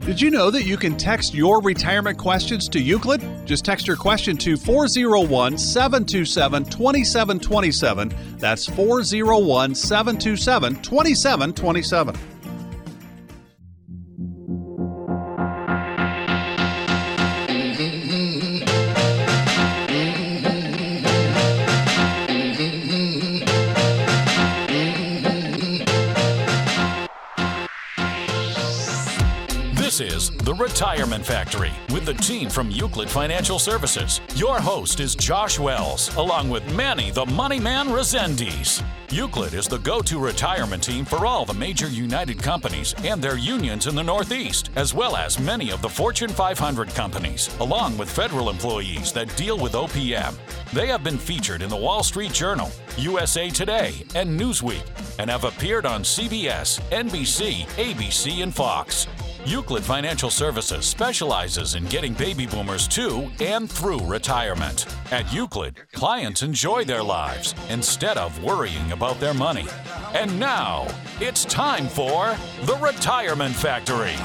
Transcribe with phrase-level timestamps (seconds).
[0.00, 3.20] Did you know that you can text your retirement questions to Euclid?
[3.46, 8.38] Just text your question to 401 727 2727.
[8.38, 12.16] That's 401 727 2727.
[30.00, 34.20] Is The Retirement Factory with the team from Euclid Financial Services.
[34.36, 38.84] Your host is Josh Wells, along with Manny the Money Man Resendiz.
[39.10, 43.36] Euclid is the go to retirement team for all the major United companies and their
[43.38, 48.08] unions in the Northeast, as well as many of the Fortune 500 companies, along with
[48.08, 50.34] federal employees that deal with OPM.
[50.72, 54.84] They have been featured in the Wall Street Journal, USA Today, and Newsweek,
[55.18, 59.08] and have appeared on CBS, NBC, ABC, and Fox.
[59.46, 64.86] Euclid Financial Services specializes in getting baby boomers to and through retirement.
[65.10, 69.66] At Euclid, clients enjoy their lives instead of worrying about their money.
[70.14, 70.86] And now,
[71.20, 74.16] it's time for The Retirement Factory.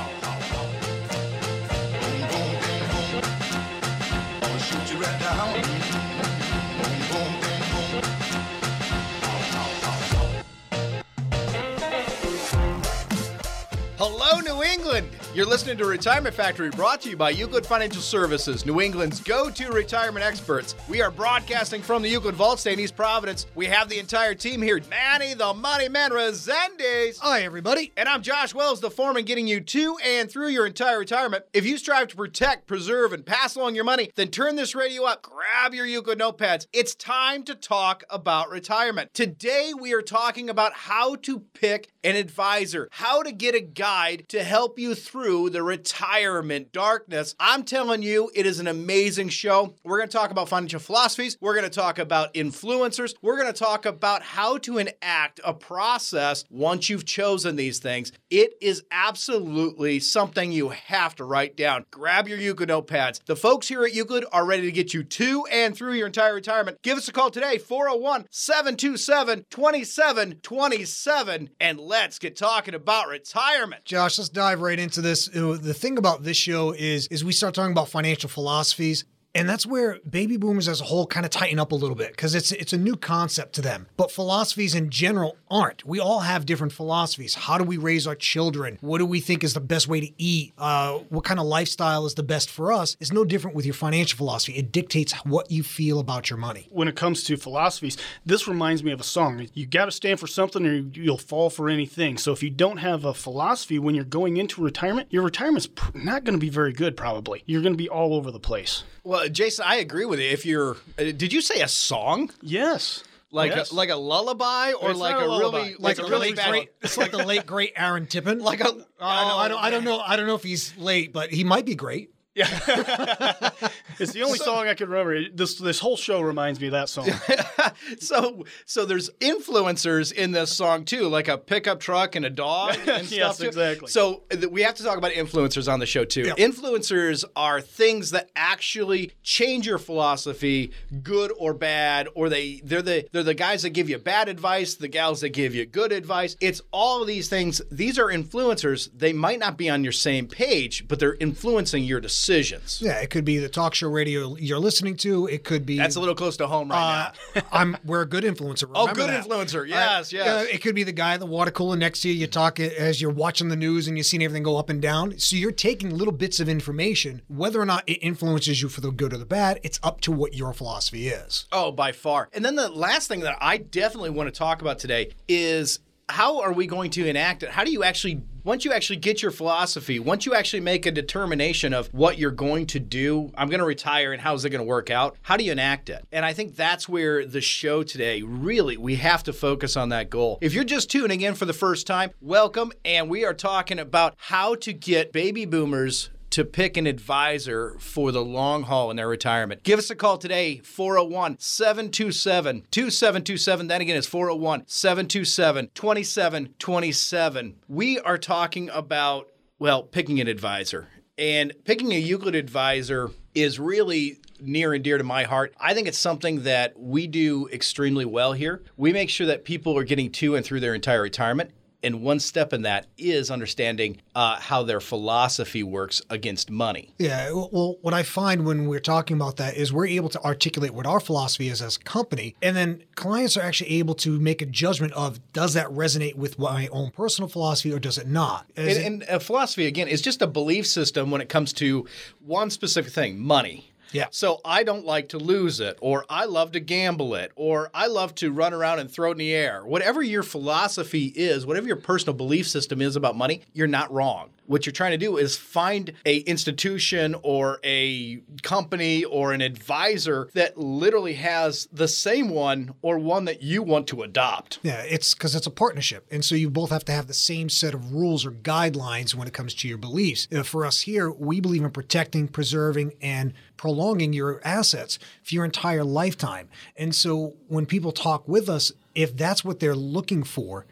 [14.36, 15.08] Hello, New England!
[15.36, 19.48] You're listening to Retirement Factory brought to you by Euclid Financial Services, New England's go
[19.52, 20.74] to retirement experts.
[20.90, 23.46] We are broadcasting from the Euclid Vault State in East Providence.
[23.54, 27.20] We have the entire team here Manny, the Money Man Resendiz.
[27.20, 27.92] Hi, everybody.
[27.96, 31.46] And I'm Josh Wells, the foreman, getting you to and through your entire retirement.
[31.54, 35.04] If you strive to protect, preserve, and pass along your money, then turn this radio
[35.04, 36.66] up, grab your Euclid notepads.
[36.74, 39.14] It's time to talk about retirement.
[39.14, 44.23] Today, we are talking about how to pick an advisor, how to get a guide
[44.30, 47.36] to help you through the retirement darkness.
[47.40, 49.76] I'm telling you, it is an amazing show.
[49.84, 53.52] We're going to talk about financial philosophies, we're going to talk about influencers, we're going
[53.52, 58.12] to talk about how to enact a process once you've chosen these things.
[58.30, 61.86] It is absolutely something you have to write down.
[61.92, 63.24] Grab your Euclid notepads.
[63.26, 66.34] The folks here at Euclid are ready to get you to and through your entire
[66.34, 66.82] retirement.
[66.82, 73.86] Give us a call today, 401 727 2727, and let's get talking about retirement.
[73.86, 75.28] Josh, let's dive right into this.
[75.28, 79.06] The thing about this show is is we start talking about financial philosophies.
[79.36, 82.12] And that's where baby boomers as a whole kind of tighten up a little bit
[82.12, 83.88] because it's it's a new concept to them.
[83.98, 85.86] But philosophies in general aren't.
[85.86, 87.34] We all have different philosophies.
[87.34, 88.78] How do we raise our children?
[88.82, 90.54] What do we think is the best way to eat?
[90.58, 92.96] Uh, what kind of lifestyle is the best for us?
[93.00, 94.54] It's no different with your financial philosophy.
[94.54, 96.68] It dictates what you feel about your money.
[96.70, 99.48] when it comes to philosophies, this reminds me of a song.
[99.54, 102.18] You got to stand for something or you'll fall for anything.
[102.18, 106.24] So if you don't have a philosophy when you're going into retirement, your retirement's not
[106.24, 107.44] going to be very good probably.
[107.46, 108.84] You're going to be all over the place.
[109.06, 110.30] Well, Jason, I agree with you.
[110.30, 112.32] If you're, uh, did you say a song?
[112.42, 113.04] Yes.
[113.32, 113.72] Like Yes.
[113.72, 116.50] a, like a lullaby or It's like a, a really like the a really bad
[116.52, 118.38] great, it's like the late great Aaron Tippin.
[118.40, 119.64] like a Uh, I, don't, I don't.
[119.64, 120.00] I don't know.
[120.00, 122.13] I don't know if he's late, but he might be great.
[122.36, 122.48] Yeah,
[124.00, 125.30] it's the only song I can remember.
[125.32, 127.10] This this whole show reminds me of that song.
[128.00, 132.76] so so there's influencers in this song too, like a pickup truck and a dog
[132.88, 133.48] and Yes, stuff.
[133.48, 133.88] exactly.
[133.88, 136.24] So th- we have to talk about influencers on the show too.
[136.24, 136.34] Yeah.
[136.36, 140.72] Influencers are things that actually change your philosophy,
[141.04, 144.76] good or bad, or they they're the they're the guys that give you bad advice,
[144.76, 146.36] the gals that give you good advice.
[146.42, 147.62] It's all of these things.
[147.72, 148.90] These are influencers.
[148.96, 152.82] They might not be on your same page, but they're influencing your decisions.
[152.82, 155.28] Yeah, it could be the talk show radio you're listening to.
[155.28, 155.78] It could be.
[155.78, 157.42] That's a little close to home right now.
[157.42, 157.78] Uh, I'm.
[157.86, 158.70] We're a good influencer.
[158.74, 159.26] Oh, good that.
[159.26, 159.68] influencer.
[159.68, 160.28] Yes, yes.
[160.28, 162.14] Uh, it could be the guy at the water cooler next to you.
[162.14, 165.18] You talk as you're watching the news and you're seeing everything go up and down.
[165.20, 167.22] So you're taking little bits of information.
[167.28, 170.12] Whether or not it influences you for the good or the bad, it's up to
[170.12, 171.46] what your philosophy is.
[171.52, 172.30] Oh, by far.
[172.32, 175.80] And then the last thing that I definitely want to talk about today is
[176.14, 177.50] how are we going to enact it?
[177.50, 180.92] How do you actually, once you actually get your philosophy, once you actually make a
[180.92, 184.64] determination of what you're going to do, I'm going to retire and how's it going
[184.64, 185.18] to work out?
[185.24, 186.06] How do you enact it?
[186.12, 190.12] And I think that's where the show today really, we have to focus on that
[190.12, 190.38] goal.
[190.40, 192.72] If you're just tuning in for the first time, welcome.
[192.86, 198.12] And we are talking about how to get baby boomers to pick an advisor for
[198.12, 199.62] the long haul in their retirement.
[199.62, 203.68] Give us a call today, 401 727 2727.
[203.68, 207.56] That again is 401 727 2727.
[207.68, 209.28] We are talking about,
[209.60, 210.88] well, picking an advisor.
[211.20, 215.54] And picking a Euclid advisor is really near and dear to my heart.
[215.60, 218.64] I think it's something that we do extremely well here.
[218.76, 221.52] We make sure that people are getting to and through their entire retirement
[221.84, 226.94] And one step in that is understanding uh, how their philosophy works against money.
[226.98, 227.32] Yeah.
[227.34, 230.86] Well, what I find when we're talking about that is we're able to articulate what
[230.86, 232.36] our philosophy is as a company.
[232.42, 236.40] And then clients are actually able to make a judgment of does that resonate with
[236.40, 238.46] my own personal philosophy or does it not?
[238.56, 241.86] And, it- and a philosophy, again, is just a belief system when it comes to
[242.26, 243.70] one specific thing money.
[243.94, 244.08] Yeah.
[244.12, 247.88] So I don't like to lose it, or I love to gamble it, or I
[247.88, 249.64] love to run around and throw it in the air.
[249.64, 254.32] Whatever your philosophy is, whatever your personal belief system is about money, you're not wrong.
[254.46, 260.30] What you're trying to do is find a institution or a company or an advisor
[260.34, 264.60] that literally has the same one or one that you want to adopt.
[264.64, 266.06] Yeah, it's because it's a partnership.
[266.12, 269.28] And so you both have to have the same set of rules or guidelines when
[269.28, 270.28] it comes to your beliefs.
[270.34, 275.46] Uh, for us here, we believe in protecting, preserving, and prolonging your assets for your
[275.46, 276.50] entire lifetime.
[276.76, 280.66] And so when people talk with us, if that's what they're looking for,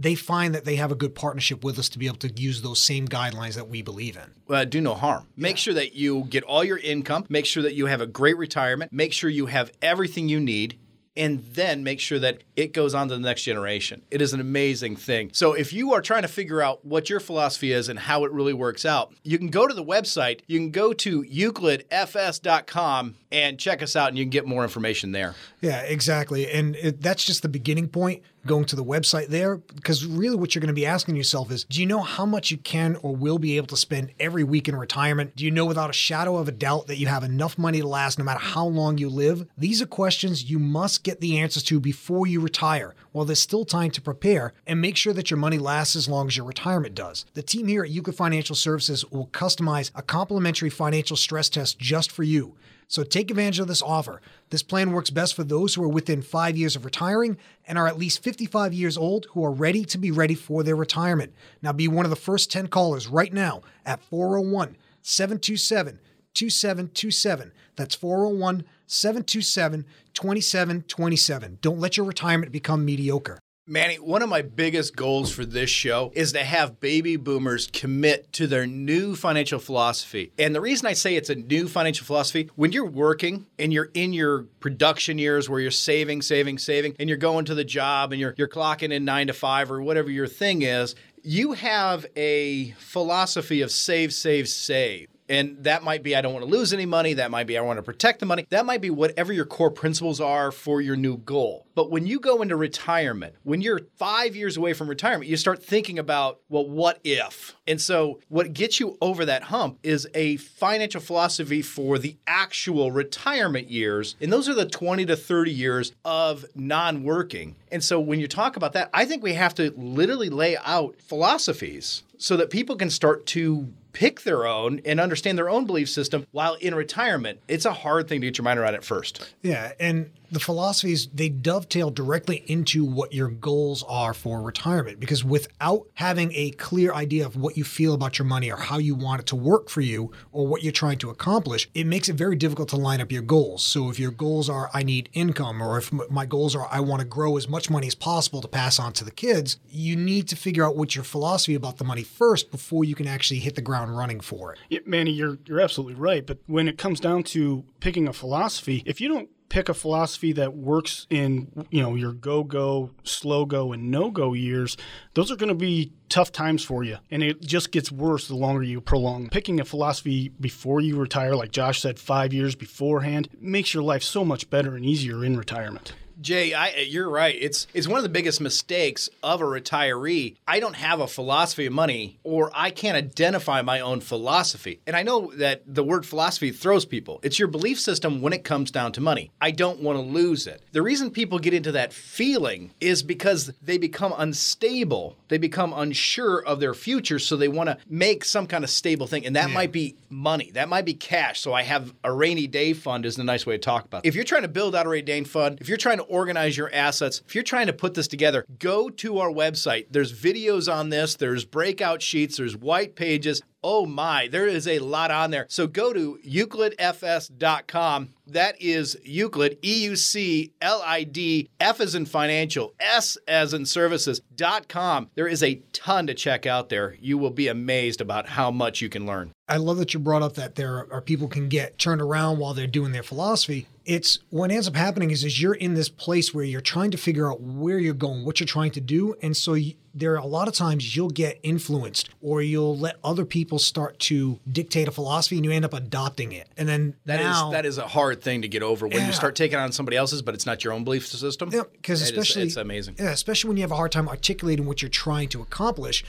[0.00, 2.62] they find that they have a good partnership with us to be able to use
[2.62, 4.54] those same guidelines that we believe in.
[4.54, 5.26] uh, do no harm.
[5.36, 7.26] Make sure that you get all your income.
[7.28, 8.92] Make sure that you have a great retirement.
[8.92, 10.78] Make sure you have everything you need.
[11.16, 14.02] And then make sure that it goes on to the next generation.
[14.12, 15.30] It is an amazing thing.
[15.34, 18.30] So, if you are trying to figure out what your philosophy is and how it
[18.30, 20.40] really works out, you can go to the website.
[20.46, 25.12] You can go to euclidfs.com and check us out, and you can get more information
[25.12, 25.34] there.
[25.60, 26.48] Yeah, exactly.
[26.50, 30.54] And it, that's just the beginning point, going to the website there, because really what
[30.54, 33.14] you're going to be asking yourself is do you know how much you can or
[33.14, 35.36] will be able to spend every week in retirement?
[35.36, 37.86] Do you know without a shadow of a doubt that you have enough money to
[37.86, 39.46] last no matter how long you live?
[39.56, 43.64] These are questions you must get the answers to before you retire while there's still
[43.64, 46.94] time to prepare and make sure that your money lasts as long as your retirement
[46.94, 47.26] does.
[47.34, 52.10] The team here at Euclid Financial Services will customize a complimentary financial stress test just
[52.10, 52.54] for you.
[52.90, 54.20] So take advantage of this offer.
[54.50, 57.38] This plan works best for those who are within five years of retiring
[57.68, 60.74] and are at least 55 years old who are ready to be ready for their
[60.74, 61.32] retirement.
[61.62, 66.00] Now be one of the first 10 callers right now at 401 727
[66.34, 67.52] 2727.
[67.76, 71.58] That's 401 727 2727.
[71.62, 73.38] Don't let your retirement become mediocre.
[73.70, 78.32] Manny, one of my biggest goals for this show is to have baby boomers commit
[78.32, 80.32] to their new financial philosophy.
[80.36, 83.92] And the reason I say it's a new financial philosophy, when you're working and you're
[83.94, 88.10] in your production years where you're saving, saving, saving, and you're going to the job
[88.10, 92.06] and you're you're clocking in 9 to 5 or whatever your thing is, you have
[92.16, 95.06] a philosophy of save, save, save.
[95.30, 97.14] And that might be I don't want to lose any money.
[97.14, 98.46] That might be I want to protect the money.
[98.50, 101.66] That might be whatever your core principles are for your new goal.
[101.76, 105.62] But when you go into retirement, when you're five years away from retirement, you start
[105.62, 107.56] thinking about, well, what if?
[107.68, 112.90] And so what gets you over that hump is a financial philosophy for the actual
[112.90, 114.16] retirement years.
[114.20, 117.54] And those are the 20 to 30 years of non working.
[117.70, 120.96] And so when you talk about that, I think we have to literally lay out
[121.00, 125.88] philosophies so that people can start to pick their own and understand their own belief
[125.88, 127.40] system while in retirement.
[127.48, 129.34] It's a hard thing to get your mind around at first.
[129.42, 135.24] Yeah, and the philosophies they dovetail directly into what your goals are for retirement because
[135.24, 138.94] without having a clear idea of what you feel about your money or how you
[138.94, 142.14] want it to work for you or what you're trying to accomplish, it makes it
[142.14, 143.64] very difficult to line up your goals.
[143.64, 147.00] So if your goals are I need income or if my goals are I want
[147.00, 150.28] to grow as much money as possible to pass on to the kids, you need
[150.28, 153.54] to figure out what your philosophy about the money first before you can actually hit
[153.54, 154.58] the ground running for it.
[154.68, 156.26] Yeah, Manny, you're you're absolutely right.
[156.26, 160.32] But when it comes down to picking a philosophy, if you don't pick a philosophy
[160.32, 164.78] that works in you know your go go, slow go, and no go years,
[165.12, 168.34] those are going to be tough times for you, and it just gets worse the
[168.34, 169.28] longer you prolong.
[169.28, 174.02] Picking a philosophy before you retire, like Josh said, five years beforehand, makes your life
[174.02, 175.92] so much better and easier in retirement.
[176.20, 177.34] Jay, I, you're right.
[177.38, 180.36] It's it's one of the biggest mistakes of a retiree.
[180.46, 184.80] I don't have a philosophy of money, or I can't identify my own philosophy.
[184.86, 187.20] And I know that the word philosophy throws people.
[187.22, 189.30] It's your belief system when it comes down to money.
[189.40, 190.62] I don't want to lose it.
[190.72, 195.16] The reason people get into that feeling is because they become unstable.
[195.28, 199.06] They become unsure of their future, so they want to make some kind of stable
[199.06, 200.50] thing, and that might be money.
[200.52, 201.40] That might be cash.
[201.40, 204.04] So I have a rainy day fund is a nice way to talk about.
[204.04, 204.08] It.
[204.08, 206.56] If you're trying to build out a rainy day fund, if you're trying to organize
[206.56, 209.86] your assets, if you're trying to put this together, go to our website.
[209.90, 213.42] There's videos on this, there's breakout sheets, there's white pages.
[213.62, 215.46] Oh my, there is a lot on there.
[215.50, 218.08] So go to euclidfs.com.
[218.28, 223.52] That is Euclid, E U C L I D, F as in financial, S as
[223.52, 225.10] in services.com.
[225.14, 226.96] There is a ton to check out there.
[227.00, 229.32] You will be amazed about how much you can learn.
[229.48, 232.54] I love that you brought up that there are people can get turned around while
[232.54, 233.66] they're doing their philosophy.
[233.90, 236.96] It's what ends up happening is, is you're in this place where you're trying to
[236.96, 240.18] figure out where you're going, what you're trying to do, and so you, there are
[240.18, 244.86] a lot of times you'll get influenced or you'll let other people start to dictate
[244.86, 246.48] a philosophy and you end up adopting it.
[246.56, 249.06] And then That is now, that is a hard thing to get over when Yeah.
[249.08, 251.50] you start taking on somebody else's, but it's not your own belief system.
[251.52, 252.94] Yeah, because It is- especially it's amazing.
[252.96, 256.04] Yeah, especially when you have a hard time articulating what you're trying to accomplish.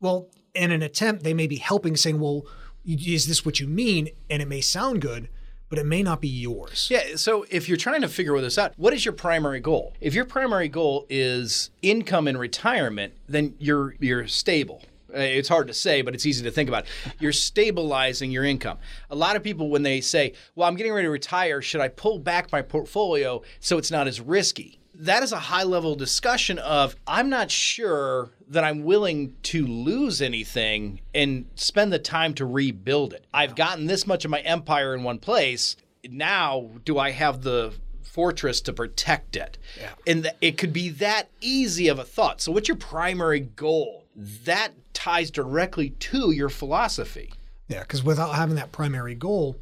[0.00, 2.46] Well, in an attempt, they may be helping, saying, "Well,
[2.86, 5.28] is this what you mean?" And it may sound good,
[5.70, 6.88] but it may not be yours.
[6.90, 7.16] Yeah.
[7.16, 9.94] So if you're trying to figure this out, what is your primary goal?
[10.00, 14.82] If your primary goal is income in retirement, then you're you're stable.
[15.14, 16.84] Uh, It's hard to say, but it's easy to think about.
[17.18, 18.78] You're stabilizing your income.
[19.10, 21.88] A lot of people, when they say, "Well, I'm getting ready to retire, should I
[21.88, 26.58] pull back my portfolio so it's not as risky?" That is a high level discussion
[26.58, 32.46] of I'm not sure that I'm willing to lose anything and spend the time to
[32.46, 33.24] rebuild it.
[33.32, 35.76] I've gotten this much of my empire in one place
[36.08, 39.58] now do I have the fortress to protect it?
[39.78, 39.90] Yeah.
[40.06, 42.40] And th- it could be that easy of a thought.
[42.40, 44.04] So, what's your primary goal?
[44.16, 47.32] That ties directly to your philosophy.
[47.68, 49.56] Yeah, because without having that primary goal,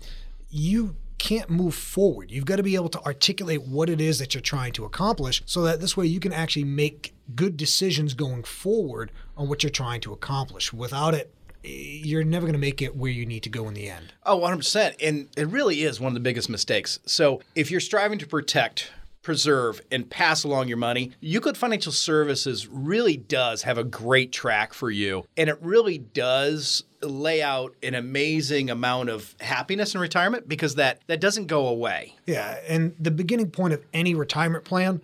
[0.51, 2.31] you can't move forward.
[2.31, 5.43] You've got to be able to articulate what it is that you're trying to accomplish
[5.47, 9.71] so that this way you can actually make good decisions going forward on what you're
[9.71, 10.73] trying to accomplish.
[10.73, 11.33] Without it,
[11.65, 14.15] eh, you're never going to make it where you need to go in the end.
[14.25, 14.95] Oh, 100%.
[15.03, 17.01] And it really is one of the biggest mistakes.
[17.05, 18.91] So, if you're striving to protect,
[19.23, 24.73] preserve, and pass along your money, Euclid Financial Services really does have a great track
[24.73, 25.25] for you.
[25.37, 31.01] And it really does lay out an amazing amount of happiness in retirement because that,
[31.07, 32.15] that doesn't go away.
[32.27, 35.01] Yeah, and the beginning point of any retirement plan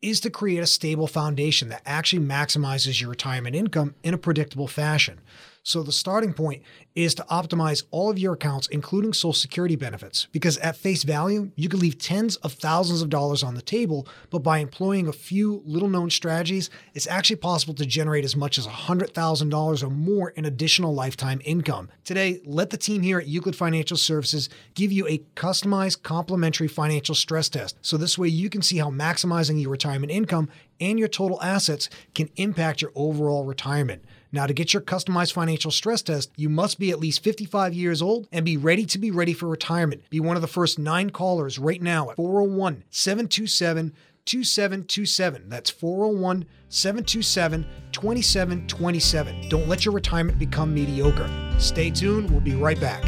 [0.00, 4.68] is to create a stable foundation that actually maximizes your retirement income in a predictable
[4.68, 5.20] fashion.
[5.68, 6.62] So the starting point
[6.94, 11.50] is to optimize all of your accounts, including Social Security benefits, because at face value,
[11.56, 15.12] you could leave tens of thousands of dollars on the table, but by employing a
[15.12, 20.30] few little known strategies, it's actually possible to generate as much as $100,000 or more
[20.30, 21.90] in additional lifetime income.
[22.02, 27.14] Today, let the team here at Euclid Financial Services give you a customized complimentary financial
[27.14, 27.76] stress test.
[27.82, 30.48] So this way you can see how maximizing your retirement income
[30.80, 34.02] and your total assets can impact your overall retirement.
[34.30, 38.02] Now, to get your customized financial stress test, you must be at least 55 years
[38.02, 40.02] old and be ready to be ready for retirement.
[40.10, 43.94] Be one of the first nine callers right now at 401 727
[44.26, 45.48] 2727.
[45.48, 49.48] That's 401 727 2727.
[49.48, 51.30] Don't let your retirement become mediocre.
[51.58, 52.30] Stay tuned.
[52.30, 53.02] We'll be right back.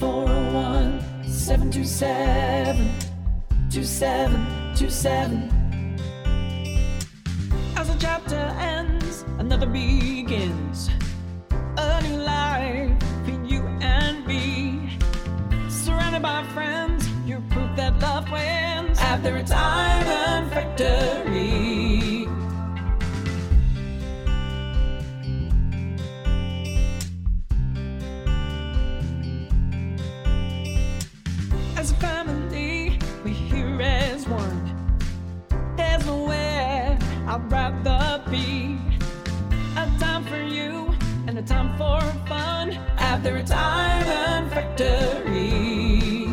[0.00, 2.90] 401 727
[3.70, 5.65] 2727.
[9.76, 10.88] Begins.
[11.76, 14.98] A new life for you and me.
[15.68, 18.98] Surrounded by friends, you're proof that love wins.
[18.98, 22.26] At the retirement factory.
[31.76, 34.62] As a family, we're here as one.
[35.76, 38.75] There's nowhere I'd rather be.
[39.76, 40.94] A time for you
[41.26, 46.26] and a time for fun at the retirement factory.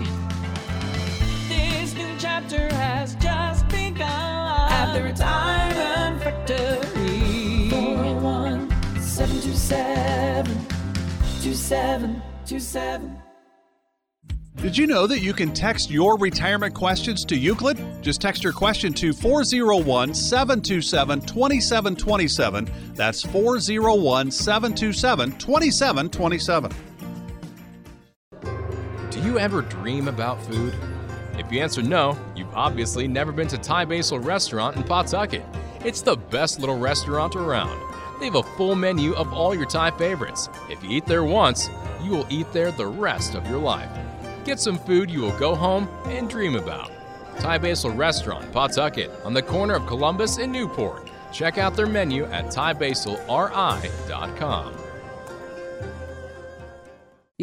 [1.50, 7.70] This new chapter has just begun at the retirement factory.
[7.70, 8.70] 401
[9.02, 10.66] 727
[11.42, 13.23] 2727.
[14.64, 17.78] Did you know that you can text your retirement questions to Euclid?
[18.02, 22.72] Just text your question to 401 727 2727.
[22.96, 26.72] That's 401 727 2727.
[29.10, 30.74] Do you ever dream about food?
[31.38, 35.44] If you answer no, you've obviously never been to Thai Basil Restaurant in Pawtucket.
[35.84, 37.78] It's the best little restaurant around.
[38.22, 40.48] They have a full menu of all your Thai favorites.
[40.70, 41.70] If you eat there once,
[42.02, 43.92] you will eat there the rest of your life.
[44.44, 46.92] Get some food you will go home and dream about.
[47.40, 51.10] Thai Basil Restaurant, Pawtucket, on the corner of Columbus and Newport.
[51.32, 54.74] Check out their menu at thaibasilri.com.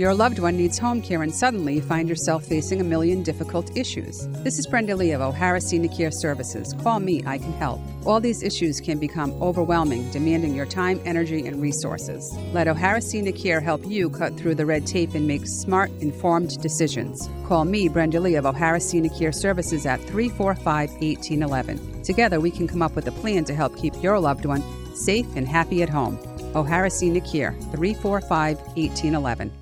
[0.01, 3.77] Your loved one needs home care and suddenly you find yourself facing a million difficult
[3.77, 4.27] issues.
[4.43, 6.75] This is Brenda Lee of O'Hara Senior Care Services.
[6.83, 7.83] Call me, I can help.
[8.07, 12.35] All these issues can become overwhelming, demanding your time, energy, and resources.
[12.55, 16.59] Let O'Hara Senior Care help you cut through the red tape and make smart, informed
[16.63, 17.29] decisions.
[17.47, 22.05] Call me, Brenda Lee of O'Hara Senior Care Services at 345 1811.
[22.05, 24.65] Together, we can come up with a plan to help keep your loved one
[24.97, 26.19] safe and happy at home.
[26.55, 29.60] O'Hara Senior Care, 345 1811.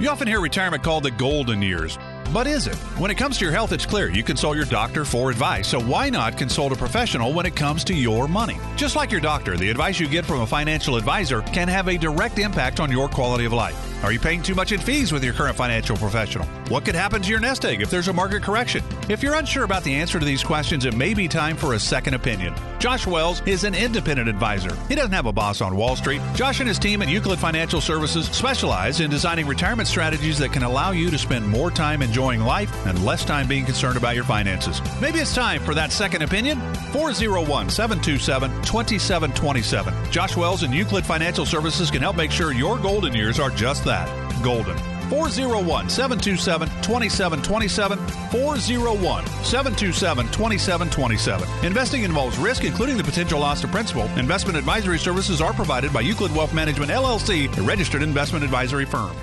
[0.00, 1.98] You often hear retirement called the golden years.
[2.32, 2.76] But is it?
[2.98, 5.66] When it comes to your health, it's clear you consult your doctor for advice.
[5.66, 8.58] So why not consult a professional when it comes to your money?
[8.76, 11.98] Just like your doctor, the advice you get from a financial advisor can have a
[11.98, 13.87] direct impact on your quality of life.
[14.04, 16.46] Are you paying too much in fees with your current financial professional?
[16.68, 18.84] What could happen to your nest egg if there's a market correction?
[19.08, 21.80] If you're unsure about the answer to these questions, it may be time for a
[21.80, 22.54] second opinion.
[22.78, 24.72] Josh Wells is an independent advisor.
[24.86, 26.22] He doesn't have a boss on Wall Street.
[26.36, 30.62] Josh and his team at Euclid Financial Services specialize in designing retirement strategies that can
[30.62, 34.24] allow you to spend more time enjoying life and less time being concerned about your
[34.24, 34.80] finances.
[35.00, 36.60] Maybe it's time for that second opinion.
[36.92, 40.12] 401 727 2727.
[40.12, 43.87] Josh Wells and Euclid Financial Services can help make sure your golden years are just
[43.88, 44.08] that
[44.42, 44.76] golden.
[45.10, 47.98] 401 727 2727.
[48.30, 51.48] 401 727 2727.
[51.64, 54.04] Investing involves risk, including the potential loss of principal.
[54.18, 59.16] Investment advisory services are provided by Euclid Wealth Management LLC, a registered investment advisory firm.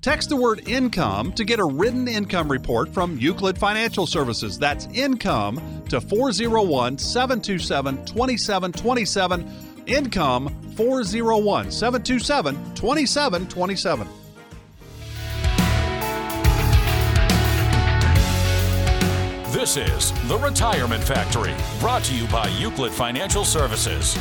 [0.00, 4.58] Text the word income to get a written income report from Euclid Financial Services.
[4.58, 9.71] That's income to 401 727 2727.
[9.86, 14.08] Income 401 727 2727.
[19.52, 24.18] This is The Retirement Factory, brought to you by Euclid Financial Services.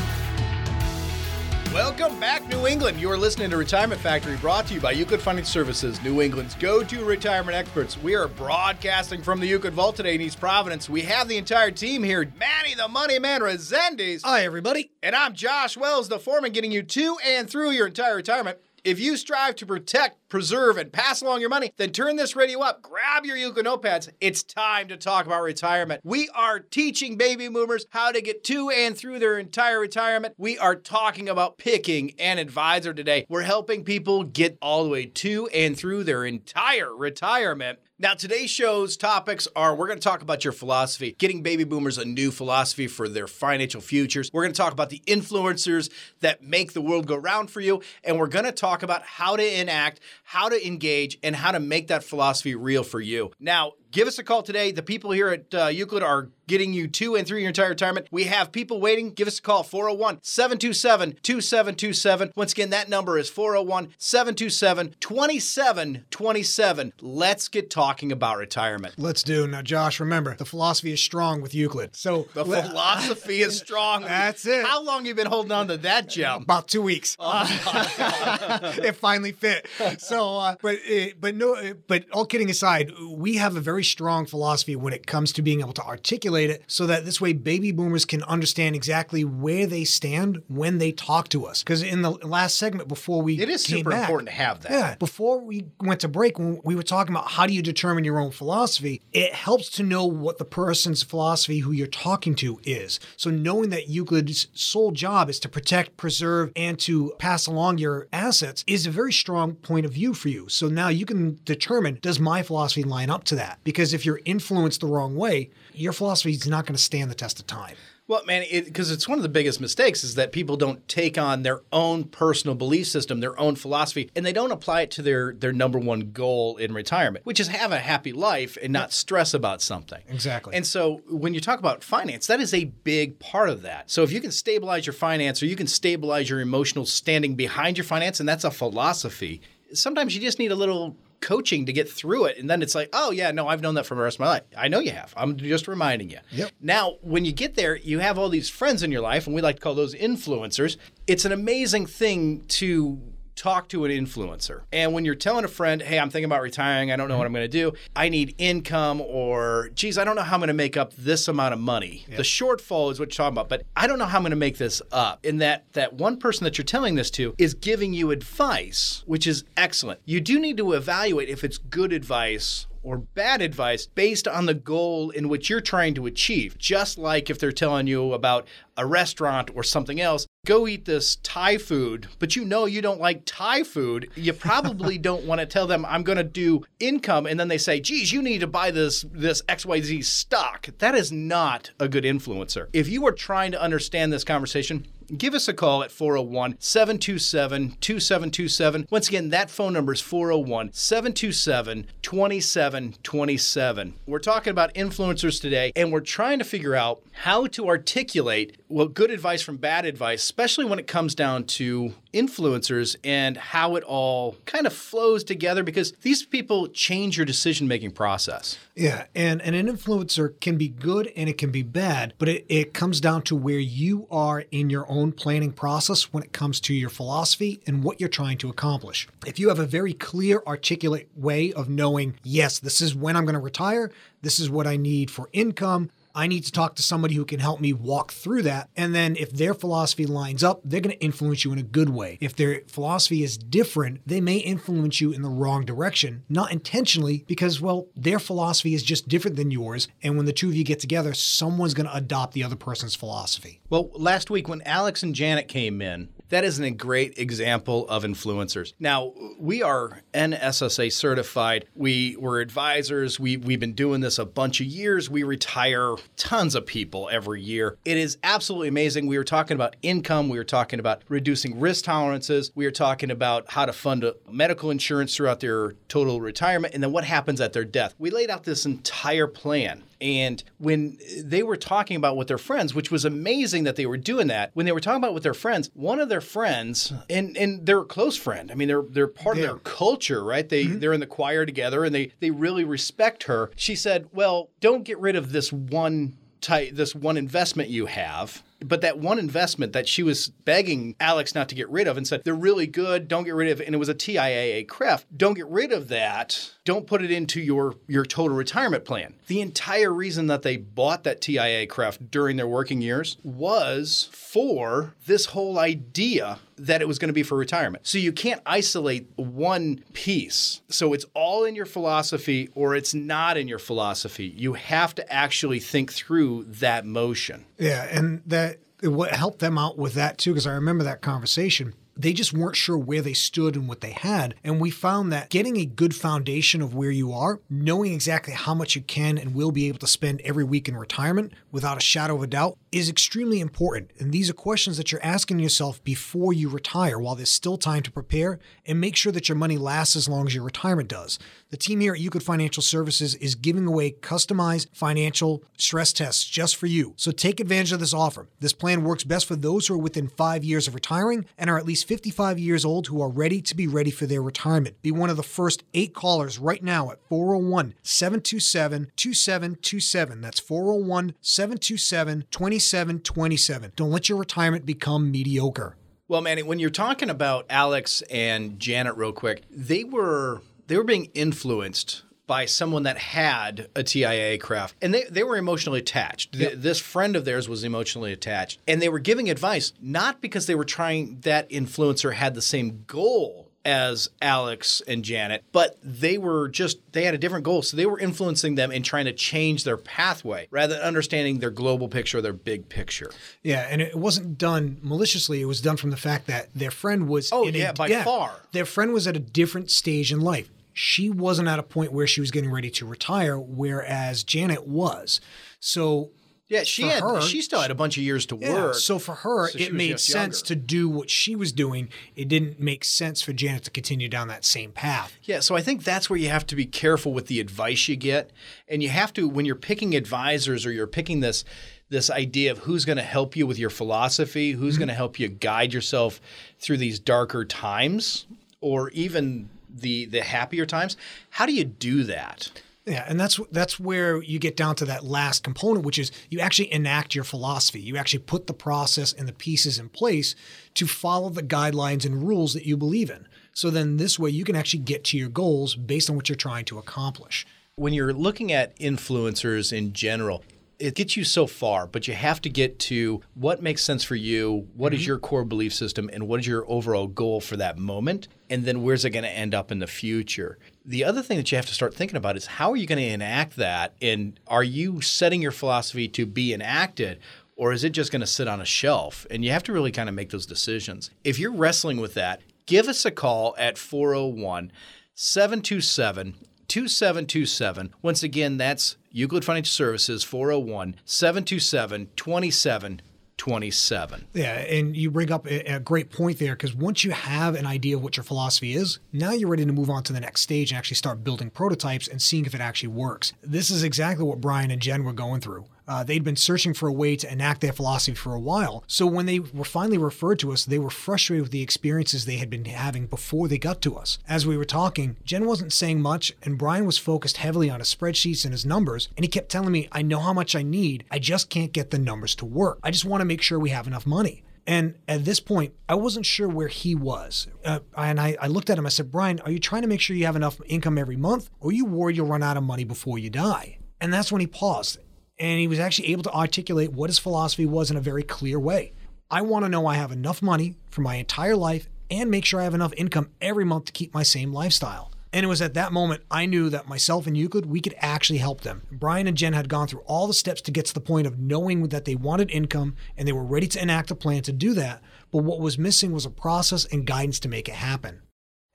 [1.73, 3.01] Welcome back, New England.
[3.01, 6.53] You are listening to Retirement Factory, brought to you by Euclid Financial Services, New England's
[6.53, 7.97] go-to retirement experts.
[7.97, 10.87] We are broadcasting from the Euclid Vault today in East Providence.
[10.87, 14.91] We have the entire team here: Manny, the Money Man, Resendiz, Hi, everybody.
[15.01, 18.59] and I'm Josh Wells, the foreman, getting you to and through your entire retirement.
[18.83, 22.61] If you strive to protect, preserve, and pass along your money, then turn this radio
[22.61, 24.09] up, grab your Euclid notepads.
[24.21, 25.99] It's time to talk about retirement.
[26.05, 30.33] We are teaching baby boomers how to get to and through their entire retirement.
[30.37, 33.25] We are talking about picking an advisor today.
[33.27, 37.79] We're helping people get all the way to and through their entire retirement.
[38.01, 41.99] Now, today's show's topics are we're going to talk about your philosophy, getting baby boomers
[41.99, 44.31] a new philosophy for their financial futures.
[44.33, 47.83] We're going to talk about the influencers that make the world go round for you.
[48.03, 51.59] And we're going to talk about how to enact, how to engage, and how to
[51.59, 53.31] make that philosophy real for you.
[53.39, 54.71] Now, give us a call today.
[54.71, 58.07] The people here at uh, Euclid are getting you to and through your entire retirement.
[58.11, 59.11] We have people waiting.
[59.11, 62.33] Give us a call 401 727 2727.
[62.35, 66.93] Once again, that number is 401 727 2727.
[67.01, 68.95] Let's get talking about retirement.
[68.97, 69.47] Let's do.
[69.47, 71.95] Now, Josh, remember, the philosophy is strong with Euclid.
[71.95, 74.01] So The let- philosophy is strong.
[74.01, 74.65] That's it.
[74.65, 76.41] How long you been holding on to that gem?
[76.43, 77.15] about two weeks.
[77.21, 79.67] it finally fit.
[79.99, 83.80] So, uh, but uh, but no, uh, but all kidding aside, we have a very
[83.83, 87.33] strong philosophy when it comes to being able to articulate it, so that this way
[87.33, 91.63] baby boomers can understand exactly where they stand when they talk to us.
[91.63, 94.71] Because in the last segment before we It is super back- important to have that.
[94.71, 98.03] Yeah, before we went to break, when we were talking about how do you determine
[98.03, 102.59] your own philosophy, it helps to know what the person's philosophy who you're talking to
[102.63, 102.99] is.
[103.17, 108.07] So knowing that Euclid's sole job is to protect, preserve, and to pass along your
[108.13, 110.49] assets is a very strong point of view for you.
[110.49, 113.59] So now you can determine does my philosophy line up to that?
[113.71, 117.15] Because if you're influenced the wrong way, your philosophy is not going to stand the
[117.15, 117.75] test of time.
[118.11, 121.43] Well, man, because it's one of the biggest mistakes is that people don't take on
[121.43, 125.33] their own personal belief system, their own philosophy, and they don't apply it to their
[125.33, 129.33] their number one goal in retirement, which is have a happy life and not stress
[129.33, 130.01] about something.
[130.09, 130.53] Exactly.
[130.53, 133.89] And so when you talk about finance, that is a big part of that.
[133.89, 137.77] So if you can stabilize your finance or you can stabilize your emotional standing behind
[137.77, 139.39] your finance, and that's a philosophy,
[139.71, 142.37] sometimes you just need a little coaching to get through it.
[142.37, 144.27] And then it's like, oh, yeah, no, I've known that for the rest of my
[144.27, 144.43] life.
[144.57, 145.13] I know you have.
[145.15, 146.19] I'm just reminding you.
[146.31, 146.51] Yep.
[146.59, 149.41] Now, when you get there, you have all these friends in your life, and we
[149.41, 150.77] like to call those influencers.
[151.07, 152.99] It's an amazing thing to
[153.41, 154.61] talk to an influencer.
[154.71, 157.25] And when you're telling a friend, hey, I'm thinking about retiring, I don't know what
[157.25, 160.49] I'm going to do, I need income, or geez, I don't know how I'm going
[160.49, 162.05] to make up this amount of money.
[162.07, 164.35] The shortfall is what you're talking about, but I don't know how I'm going to
[164.35, 165.25] make this up.
[165.25, 169.25] And that that one person that you're telling this to is giving you advice, which
[169.25, 170.01] is excellent.
[170.05, 174.53] You do need to evaluate if it's good advice or bad advice based on the
[174.53, 176.57] goal in which you're trying to achieve.
[176.57, 181.17] Just like if they're telling you about a restaurant or something else, go eat this
[181.17, 185.45] Thai food, but you know you don't like Thai food, you probably don't want to
[185.45, 188.47] tell them I'm going to do income and then they say, "Geez, you need to
[188.47, 192.67] buy this this XYZ stock." That is not a good influencer.
[192.73, 197.77] If you are trying to understand this conversation, give us a call at 401 727
[197.81, 198.87] 2727.
[198.89, 203.93] Once again, that phone number is 401 727 2727.
[204.05, 208.87] We're talking about influencers today, and we're trying to figure out how to articulate well,
[208.87, 213.83] good advice from bad advice, especially when it comes down to influencers and how it
[213.83, 218.57] all kind of flows together because these people change your decision making process.
[218.75, 222.45] Yeah, and, and an influencer can be good and it can be bad, but it,
[222.49, 226.59] it comes down to where you are in your own planning process when it comes
[226.61, 229.07] to your philosophy and what you're trying to accomplish.
[229.25, 233.25] If you have a very clear, articulate way of knowing, yes, this is when I'm
[233.25, 236.83] going to retire, this is what I need for income, I need to talk to
[236.83, 238.69] somebody who can help me walk through that.
[238.75, 241.89] And then if their philosophy lines up, they're going to influence you in a good
[241.89, 242.17] way.
[242.21, 247.25] If their philosophy is different, they may influence you in the wrong direction, not intentionally,
[247.27, 249.87] because, well, their philosophy is just different than yours.
[250.03, 252.95] And when the two of you get together, someone's going to adopt the other person's
[252.95, 253.61] philosophy.
[253.69, 258.03] Well, last week when Alex and Janet came in, that is a great example of
[258.03, 258.73] influencers.
[258.79, 261.65] Now, we are NSSA certified.
[261.75, 263.19] We were advisors.
[263.19, 265.09] We, we've been doing this a bunch of years.
[265.09, 267.77] We retire tons of people every year.
[267.85, 269.07] It is absolutely amazing.
[269.07, 270.29] We were talking about income.
[270.29, 272.51] We were talking about reducing risk tolerances.
[272.55, 276.81] We were talking about how to fund uh, medical insurance throughout their total retirement and
[276.81, 277.93] then what happens at their death.
[277.99, 279.83] We laid out this entire plan.
[280.01, 283.97] And when they were talking about with their friends, which was amazing that they were
[283.97, 287.37] doing that, when they were talking about with their friends, one of their friends and
[287.37, 288.51] and they're a close friend.
[288.51, 289.43] I mean, they're they're part yeah.
[289.43, 290.47] of their culture, right?
[290.47, 290.79] They mm-hmm.
[290.79, 293.51] they're in the choir together and they they really respect her.
[293.55, 298.43] She said, "Well, don't get rid of this one type this one investment you have
[298.65, 302.07] but that one investment that she was begging Alex not to get rid of and
[302.07, 303.65] said, they're really good, don't get rid of it.
[303.65, 305.05] And it was a TIAA CREF.
[305.15, 306.51] Don't get rid of that.
[306.63, 309.15] Don't put it into your, your total retirement plan.
[309.27, 314.93] The entire reason that they bought that TIAA CREF during their working years was for
[315.07, 317.87] this whole idea that it was going to be for retirement.
[317.87, 320.61] So you can't isolate one piece.
[320.69, 324.27] So it's all in your philosophy or it's not in your philosophy.
[324.27, 327.45] You have to actually think through that motion.
[327.57, 328.50] Yeah, and that
[328.81, 332.55] what helped them out with that too, because I remember that conversation they just weren't
[332.55, 334.35] sure where they stood and what they had.
[334.43, 338.53] And we found that getting a good foundation of where you are, knowing exactly how
[338.53, 341.81] much you can and will be able to spend every week in retirement without a
[341.81, 343.91] shadow of a doubt is extremely important.
[343.99, 347.83] And these are questions that you're asking yourself before you retire while there's still time
[347.83, 351.19] to prepare and make sure that your money lasts as long as your retirement does.
[351.49, 356.55] The team here at Euclid Financial Services is giving away customized financial stress tests just
[356.55, 356.93] for you.
[356.95, 358.27] So take advantage of this offer.
[358.39, 361.57] This plan works best for those who are within five years of retiring and are
[361.57, 364.81] at least 55 years old who are ready to be ready for their retirement.
[364.81, 370.21] Be one of the first eight callers right now at 401 727 2727.
[370.21, 373.71] That's 401 727 2727.
[373.75, 375.75] Don't let your retirement become mediocre.
[376.07, 380.83] Well, Manny, when you're talking about Alex and Janet, real quick, they were they were
[380.83, 386.35] being influenced by someone that had a TIAA CREF and they, they were emotionally attached.
[386.35, 386.53] Yep.
[386.55, 390.55] This friend of theirs was emotionally attached and they were giving advice not because they
[390.55, 396.49] were trying that influencer had the same goal as Alex and Janet, but they were
[396.49, 397.61] just, they had a different goal.
[397.61, 401.51] So they were influencing them and trying to change their pathway rather than understanding their
[401.51, 403.11] global picture, their big picture.
[403.43, 403.67] Yeah.
[403.69, 405.41] And it wasn't done maliciously.
[405.41, 407.29] It was done from the fact that their friend was.
[407.31, 408.43] Oh, yeah, a, by yeah, far.
[408.51, 412.07] Their friend was at a different stage in life she wasn't at a point where
[412.07, 415.19] she was getting ready to retire, whereas Janet was.
[415.59, 416.11] So
[416.51, 418.75] yeah, she had her, she still had a bunch of years to yeah, work.
[418.75, 420.47] So for her, so it made sense younger.
[420.47, 421.87] to do what she was doing.
[422.13, 425.17] It didn't make sense for Janet to continue down that same path.
[425.23, 427.95] Yeah, so I think that's where you have to be careful with the advice you
[427.95, 428.31] get,
[428.67, 431.45] and you have to when you're picking advisors or you're picking this
[431.87, 434.79] this idea of who's going to help you with your philosophy, who's mm-hmm.
[434.79, 436.19] going to help you guide yourself
[436.59, 438.27] through these darker times,
[438.59, 440.97] or even the the happier times.
[441.29, 442.51] How do you do that?
[442.85, 446.39] Yeah, and that's that's where you get down to that last component, which is you
[446.39, 447.79] actually enact your philosophy.
[447.79, 450.35] You actually put the process and the pieces in place
[450.73, 453.27] to follow the guidelines and rules that you believe in.
[453.53, 456.35] So then this way you can actually get to your goals based on what you're
[456.35, 457.45] trying to accomplish.
[457.75, 460.43] When you're looking at influencers in general,
[460.79, 464.15] it gets you so far, but you have to get to what makes sense for
[464.15, 464.99] you, What mm-hmm.
[464.99, 468.65] is your core belief system, and what is your overall goal for that moment, and
[468.65, 470.57] then where's it going to end up in the future.
[470.83, 472.99] The other thing that you have to start thinking about is how are you going
[472.99, 477.19] to enact that, and are you setting your philosophy to be enacted,
[477.55, 479.27] or is it just going to sit on a shelf?
[479.29, 481.11] And you have to really kind of make those decisions.
[481.23, 484.71] If you're wrestling with that, give us a call at 401
[485.13, 486.35] 727
[486.67, 487.93] 2727.
[488.01, 493.01] Once again, that's Euclid Financial Services 401 727
[493.41, 494.27] 2727.
[494.33, 497.65] Yeah, and you bring up a, a great point there because once you have an
[497.65, 500.41] idea of what your philosophy is, now you're ready to move on to the next
[500.41, 503.33] stage and actually start building prototypes and seeing if it actually works.
[503.41, 505.65] This is exactly what Brian and Jen were going through.
[505.91, 508.81] Uh, they'd been searching for a way to enact their philosophy for a while.
[508.87, 512.37] So when they were finally referred to us, they were frustrated with the experiences they
[512.37, 514.17] had been having before they got to us.
[514.25, 517.93] As we were talking, Jen wasn't saying much, and Brian was focused heavily on his
[517.93, 521.03] spreadsheets and his numbers, and he kept telling me, I know how much I need,
[521.11, 522.79] I just can't get the numbers to work.
[522.81, 524.43] I just want to make sure we have enough money.
[524.65, 527.47] And at this point, I wasn't sure where he was.
[527.65, 529.99] Uh, and I, I looked at him, I said, Brian, are you trying to make
[529.99, 532.63] sure you have enough income every month, or are you worried you'll run out of
[532.63, 533.79] money before you die?
[533.99, 534.99] And that's when he paused.
[535.41, 538.59] And he was actually able to articulate what his philosophy was in a very clear
[538.59, 538.93] way.
[539.31, 542.61] I want to know I have enough money for my entire life and make sure
[542.61, 545.11] I have enough income every month to keep my same lifestyle.
[545.33, 548.37] And it was at that moment I knew that myself and Euclid, we could actually
[548.37, 548.83] help them.
[548.91, 551.39] Brian and Jen had gone through all the steps to get to the point of
[551.39, 554.75] knowing that they wanted income and they were ready to enact a plan to do
[554.75, 555.01] that.
[555.31, 558.21] But what was missing was a process and guidance to make it happen.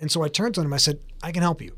[0.01, 1.77] And so I turned to them, I said, I can help you.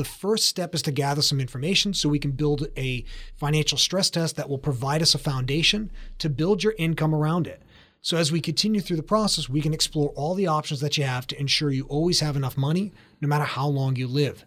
[0.00, 3.04] The first step is to gather some information so we can build a
[3.36, 7.60] financial stress test that will provide us a foundation to build your income around it.
[8.00, 11.04] So as we continue through the process, we can explore all the options that you
[11.04, 14.46] have to ensure you always have enough money no matter how long you live.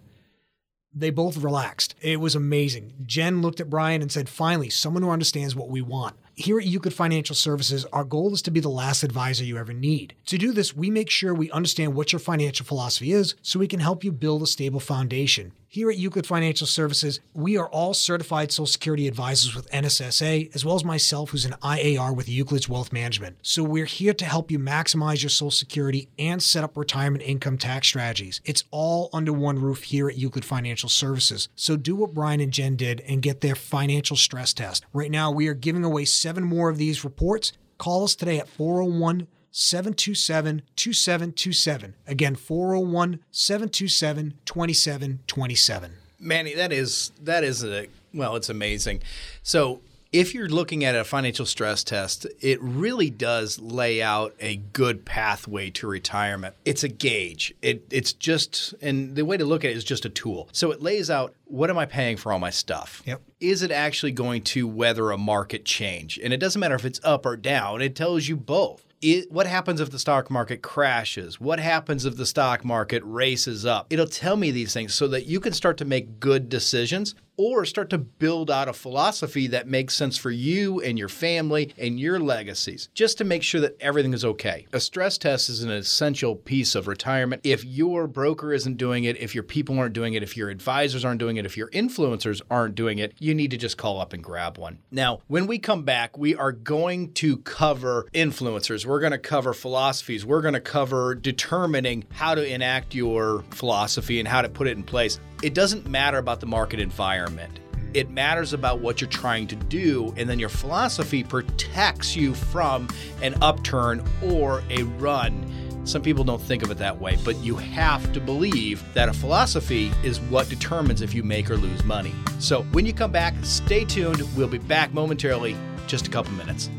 [0.92, 1.94] They both relaxed.
[2.02, 2.94] It was amazing.
[3.06, 6.16] Jen looked at Brian and said, Finally, someone who understands what we want.
[6.36, 9.72] Here at Euclid Financial Services, our goal is to be the last advisor you ever
[9.72, 10.16] need.
[10.26, 13.68] To do this, we make sure we understand what your financial philosophy is so we
[13.68, 15.52] can help you build a stable foundation.
[15.74, 20.64] Here at Euclid Financial Services, we are all certified Social Security advisors with NSSA, as
[20.64, 23.38] well as myself, who's an IAR with Euclid's Wealth Management.
[23.42, 27.58] So we're here to help you maximize your Social Security and set up retirement income
[27.58, 28.40] tax strategies.
[28.46, 31.50] It's all under one roof here at Euclid Financial Services.
[31.56, 34.86] So do what Brian and Jen did and get their financial stress test.
[34.94, 37.52] Right now, we are giving away seven more of these reports.
[37.80, 41.94] Call us today at 401 727 2727.
[42.08, 45.92] Again, 401 727 2727.
[46.20, 49.02] Manny, that is that is a well, it's amazing.
[49.44, 54.58] So if you're looking at a financial stress test, it really does lay out a
[54.58, 56.56] good pathway to retirement.
[56.66, 57.54] It's a gauge.
[57.64, 60.50] It, it's just, and the way to look at it is just a tool.
[60.52, 63.02] So it lays out what am I paying for all my stuff?
[63.06, 63.22] Yep.
[63.40, 66.20] Is it actually going to weather a market change?
[66.24, 69.48] And it doesn't matter if it's up or down, it tells you both it, what
[69.48, 71.40] happens if the stock market crashes?
[71.40, 73.88] What happens if the stock market races up?
[73.90, 77.66] It'll tell me these things so that you can start to make good decisions or
[77.66, 82.00] start to build out a philosophy that makes sense for you and your family and
[82.00, 84.68] your legacies, just to make sure that everything is okay.
[84.74, 87.42] A stress test is an essential piece of retirement.
[87.44, 91.04] If your broker isn't doing it, if your people aren't doing it, if your advisors
[91.04, 94.14] aren't doing it, if your influencers aren't doing it, you need to just call up
[94.14, 94.80] and grab one.
[94.92, 98.86] Now, when we come back, we are going to cover influencers.
[98.86, 100.26] We're going to cover philosophies.
[100.26, 104.78] We're going to cover determining how to enact your philosophy and how to put it
[104.78, 107.60] in place it doesn't matter about the market environment.
[107.94, 112.88] It matters about what you're trying to do, and then your philosophy protects you from
[113.22, 115.46] an upturn or a run.
[115.84, 119.14] Some people don't think of it that way, but you have to believe that a
[119.14, 122.16] philosophy is what determines if you make or lose money.
[122.40, 124.22] So when you come back, stay tuned.
[124.38, 126.70] We'll be back momentarily, just a couple minutes.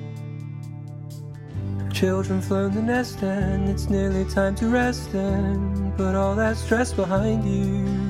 [1.93, 6.93] Children flown the nest and it's nearly time to rest and put all that stress
[6.93, 8.04] behind you.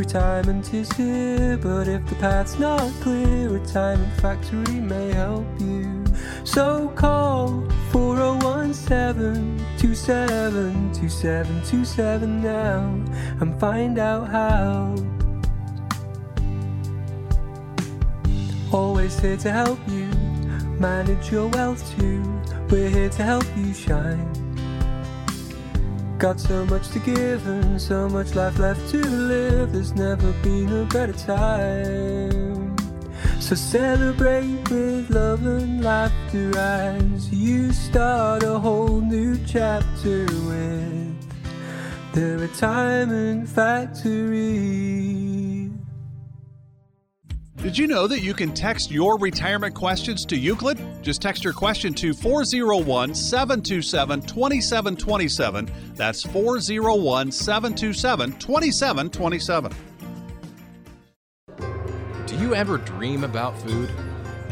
[0.00, 6.02] Retirement is here, but if the path's not clear, Retirement Factory may help you.
[6.42, 12.80] So call 4017 27 2727 now
[13.42, 14.96] and find out how.
[18.72, 20.06] Always here to help you
[20.80, 22.22] manage your wealth too.
[22.70, 24.39] We're here to help you shine.
[26.20, 29.72] Got so much to give and so much life left to live.
[29.72, 32.76] There's never been a better time.
[33.40, 41.16] So celebrate with love and laughter as you start a whole new chapter with
[42.12, 44.50] the Retirement Factory.
[47.62, 50.78] Did you know that you can text your retirement questions to Euclid?
[51.02, 55.70] Just text your question to 401 727 2727.
[55.94, 59.72] That's 401 727 2727.
[62.26, 63.90] Do you ever dream about food?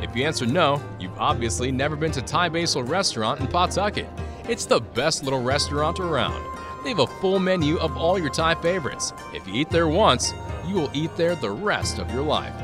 [0.03, 4.09] If you answer no, you've obviously never been to Thai Basil Restaurant in Pawtucket.
[4.49, 6.43] It's the best little restaurant around.
[6.83, 9.13] They have a full menu of all your Thai favorites.
[9.35, 10.33] If you eat there once,
[10.67, 12.55] you will eat there the rest of your life.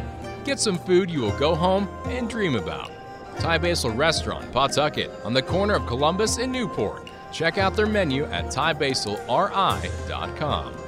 [0.45, 2.94] Get some food you will go home and dream about.
[3.39, 7.09] Thai Basil Restaurant, Pawtucket, on the corner of Columbus and Newport.
[7.33, 10.84] Check out their menu at thaibasilri.com.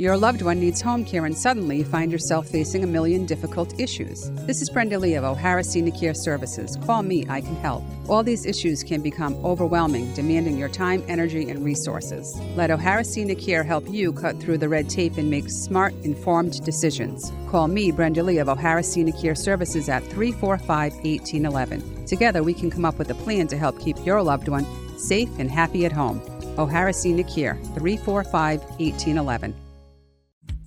[0.00, 3.78] Your loved one needs home care and suddenly you find yourself facing a million difficult
[3.78, 4.28] issues.
[4.44, 6.76] This is Brenda Lee of O'Hara Senior Care Services.
[6.84, 7.84] Call me, I can help.
[8.08, 12.36] All these issues can become overwhelming, demanding your time, energy, and resources.
[12.56, 16.64] Let O'Hara Senior Care help you cut through the red tape and make smart, informed
[16.64, 17.30] decisions.
[17.48, 22.06] Call me, Brenda Lee of O'Hara Senior Care Services at 345 1811.
[22.06, 24.66] Together, we can come up with a plan to help keep your loved one
[24.98, 26.20] safe and happy at home.
[26.58, 29.54] O'Hara Senior Care, 345 1811.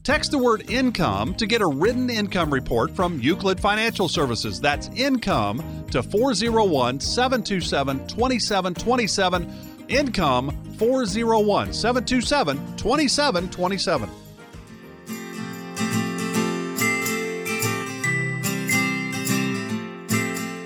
[0.07, 4.61] Text the word income to get a written income report from Euclid Financial Services.
[4.61, 9.85] That's income to 401 727 2727.
[9.89, 14.09] Income 401 727 2727.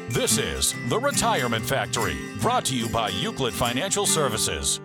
[0.10, 4.80] This is The Retirement Factory, brought to you by Euclid Financial Services.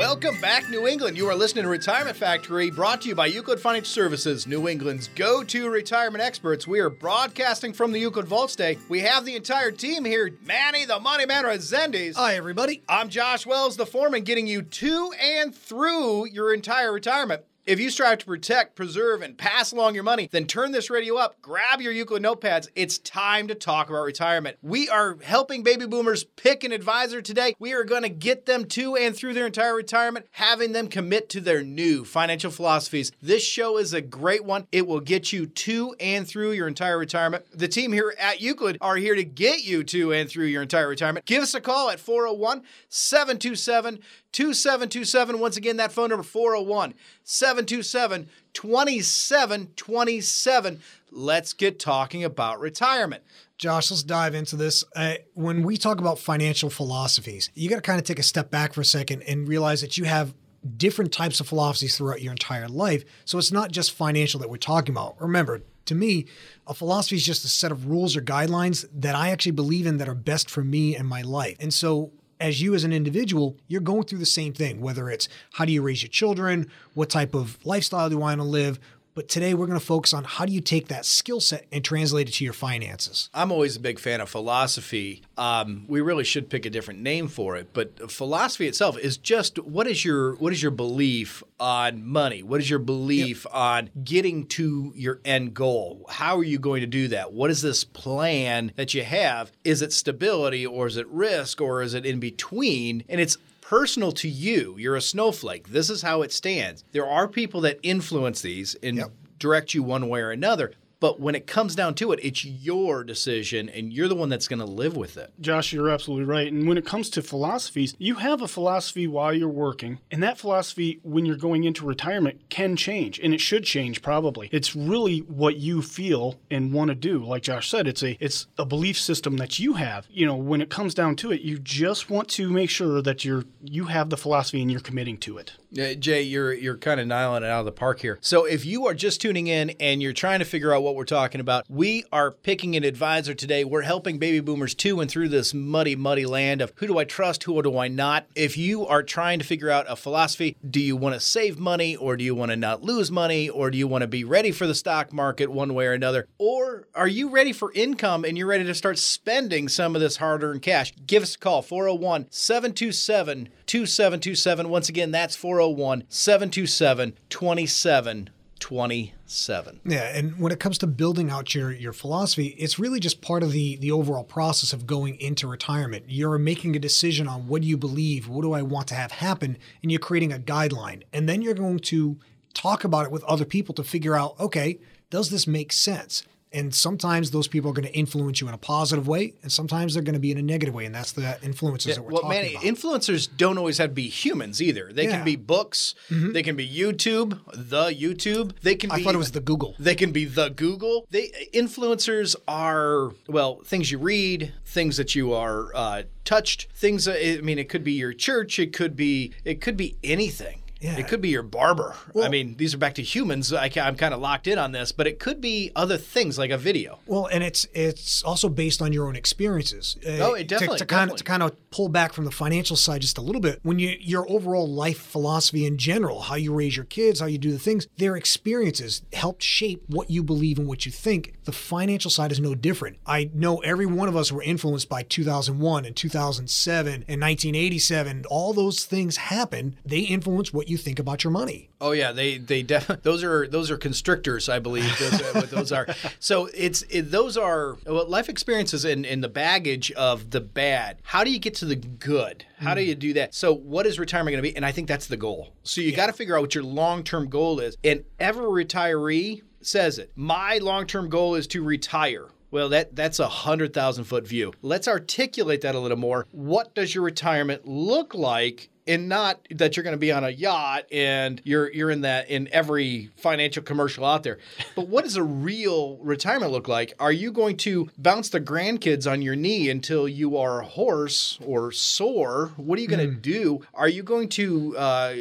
[0.00, 1.18] Welcome back, New England.
[1.18, 5.08] You are listening to Retirement Factory, brought to you by Euclid Financial Services, New England's
[5.08, 6.66] go to retirement experts.
[6.66, 8.78] We are broadcasting from the Euclid Vault Stay.
[8.88, 12.16] We have the entire team here Manny, the Money Man Rezendes.
[12.16, 12.82] Hi, everybody.
[12.88, 17.42] I'm Josh Wells, the foreman, getting you to and through your entire retirement.
[17.70, 21.14] If you strive to protect, preserve, and pass along your money, then turn this radio
[21.14, 22.66] up, grab your Euclid notepads.
[22.74, 24.56] It's time to talk about retirement.
[24.60, 27.54] We are helping baby boomers pick an advisor today.
[27.60, 31.28] We are going to get them to and through their entire retirement, having them commit
[31.28, 33.12] to their new financial philosophies.
[33.22, 34.66] This show is a great one.
[34.72, 37.44] It will get you to and through your entire retirement.
[37.54, 40.88] The team here at Euclid are here to get you to and through your entire
[40.88, 41.24] retirement.
[41.24, 44.00] Give us a call at 401 727
[44.32, 45.38] 2727.
[45.38, 50.80] Once again, that phone number 401 727 2727.
[51.10, 53.22] Let's get talking about retirement.
[53.58, 54.84] Josh, let's dive into this.
[54.96, 58.50] Uh, when we talk about financial philosophies, you got to kind of take a step
[58.50, 60.34] back for a second and realize that you have
[60.76, 63.04] different types of philosophies throughout your entire life.
[63.24, 65.20] So it's not just financial that we're talking about.
[65.20, 66.26] Remember, to me,
[66.66, 69.98] a philosophy is just a set of rules or guidelines that I actually believe in
[69.98, 71.56] that are best for me and my life.
[71.60, 75.28] And so as you as an individual, you're going through the same thing, whether it's
[75.52, 78.80] how do you raise your children, what type of lifestyle do you want to live.
[79.20, 81.84] But today we're going to focus on how do you take that skill set and
[81.84, 83.28] translate it to your finances.
[83.34, 85.20] I'm always a big fan of philosophy.
[85.36, 89.58] Um, we really should pick a different name for it, but philosophy itself is just
[89.58, 92.42] what is your what is your belief on money?
[92.42, 93.54] What is your belief yep.
[93.54, 96.06] on getting to your end goal?
[96.08, 97.34] How are you going to do that?
[97.34, 99.52] What is this plan that you have?
[99.64, 103.04] Is it stability or is it risk or is it in between?
[103.06, 103.36] And it's
[103.70, 104.74] personal to you.
[104.78, 105.68] You're a snowflake.
[105.68, 106.82] This is how it stands.
[106.90, 109.12] There are people that influence these and yep.
[109.38, 110.72] direct you one way or another.
[111.00, 114.48] But when it comes down to it, it's your decision and you're the one that's
[114.48, 115.32] going to live with it.
[115.40, 116.52] Josh, you're absolutely right.
[116.52, 119.98] And when it comes to philosophies, you have a philosophy while you're working.
[120.10, 123.18] And that philosophy, when you're going into retirement, can change.
[123.18, 124.50] And it should change probably.
[124.52, 127.24] It's really what you feel and want to do.
[127.24, 130.06] Like Josh said, it's a it's a belief system that you have.
[130.10, 133.24] You know, when it comes down to it, you just want to make sure that
[133.24, 135.52] you're you have the philosophy and you're committing to it.
[135.70, 138.18] Yeah, Jay, you're you're kind of nailing it out of the park here.
[138.20, 141.04] So if you are just tuning in and you're trying to figure out what we're
[141.04, 143.64] talking about, we are picking an advisor today.
[143.64, 147.04] We're helping baby boomers to and through this muddy, muddy land of who do I
[147.04, 148.26] trust, who do I not.
[148.34, 151.96] If you are trying to figure out a philosophy, do you want to save money
[151.96, 154.50] or do you want to not lose money or do you want to be ready
[154.50, 156.26] for the stock market one way or another?
[156.38, 160.16] Or are you ready for income and you're ready to start spending some of this
[160.16, 160.92] hard-earned cash?
[161.06, 164.68] Give us a call 401 727 2727.
[164.68, 169.80] Once again, that's 401 727 2727.
[169.84, 173.42] Yeah, and when it comes to building out your your philosophy, it's really just part
[173.42, 176.04] of the the overall process of going into retirement.
[176.08, 179.12] You're making a decision on what do you believe, what do I want to have
[179.12, 181.02] happen, and you're creating a guideline.
[181.12, 182.18] And then you're going to
[182.54, 186.22] talk about it with other people to figure out, okay, does this make sense?
[186.52, 189.94] And sometimes those people are going to influence you in a positive way, and sometimes
[189.94, 192.12] they're going to be in a negative way, and that's the influences yeah, that we're
[192.12, 192.62] well, talking man, about.
[192.64, 194.92] Influencers don't always have to be humans either.
[194.92, 195.12] They yeah.
[195.12, 196.32] can be books, mm-hmm.
[196.32, 198.52] they can be YouTube, the YouTube.
[198.62, 198.90] They can.
[198.90, 199.76] I be, thought it was the Google.
[199.78, 201.06] They can be the Google.
[201.10, 207.06] They influencers are well things you read, things that you are uh, touched, things.
[207.06, 210.59] I mean, it could be your church, it could be it could be anything.
[210.80, 210.96] Yeah.
[210.96, 211.94] It could be your barber.
[212.14, 213.52] Well, I mean, these are back to humans.
[213.52, 216.50] I, am kind of locked in on this, but it could be other things like
[216.50, 217.00] a video.
[217.06, 219.96] Well, and it's it's also based on your own experiences.
[220.04, 222.30] Uh, oh, it definitely to, to kind of to kind of pull back from the
[222.30, 223.60] financial side just a little bit.
[223.62, 227.38] When you your overall life philosophy in general, how you raise your kids, how you
[227.38, 231.34] do the things, their experiences helped shape what you believe and what you think.
[231.44, 232.96] The financial side is no different.
[233.06, 238.24] I know every one of us were influenced by 2001 and 2007 and 1987.
[238.30, 239.76] All those things happened.
[239.84, 241.70] They influence what you think about your money.
[241.80, 244.98] Oh yeah, they they def- those are those are constrictors, I believe.
[244.98, 245.86] Those are, what those are.
[246.18, 250.98] So it's it, those are well, life experiences in in the baggage of the bad.
[251.02, 252.44] How do you get to the good?
[252.56, 252.86] How do mm.
[252.86, 253.34] you do that?
[253.34, 254.56] So what is retirement going to be?
[254.56, 255.52] And I think that's the goal.
[255.62, 257.76] So you got to figure out what your long term goal is.
[257.82, 260.12] And every retiree says it.
[260.14, 262.28] My long term goal is to retire.
[262.50, 264.52] Well, that that's a hundred thousand foot view.
[264.62, 266.26] Let's articulate that a little more.
[266.32, 268.70] What does your retirement look like?
[268.90, 272.28] And not that you're going to be on a yacht and you're you're in that
[272.28, 274.38] in every financial commercial out there.
[274.74, 276.94] But what does a real retirement look like?
[276.98, 281.70] Are you going to bounce the grandkids on your knee until you are hoarse or
[281.70, 282.52] sore?
[282.56, 283.62] What are you going to do?
[283.74, 285.14] Are you going to uh,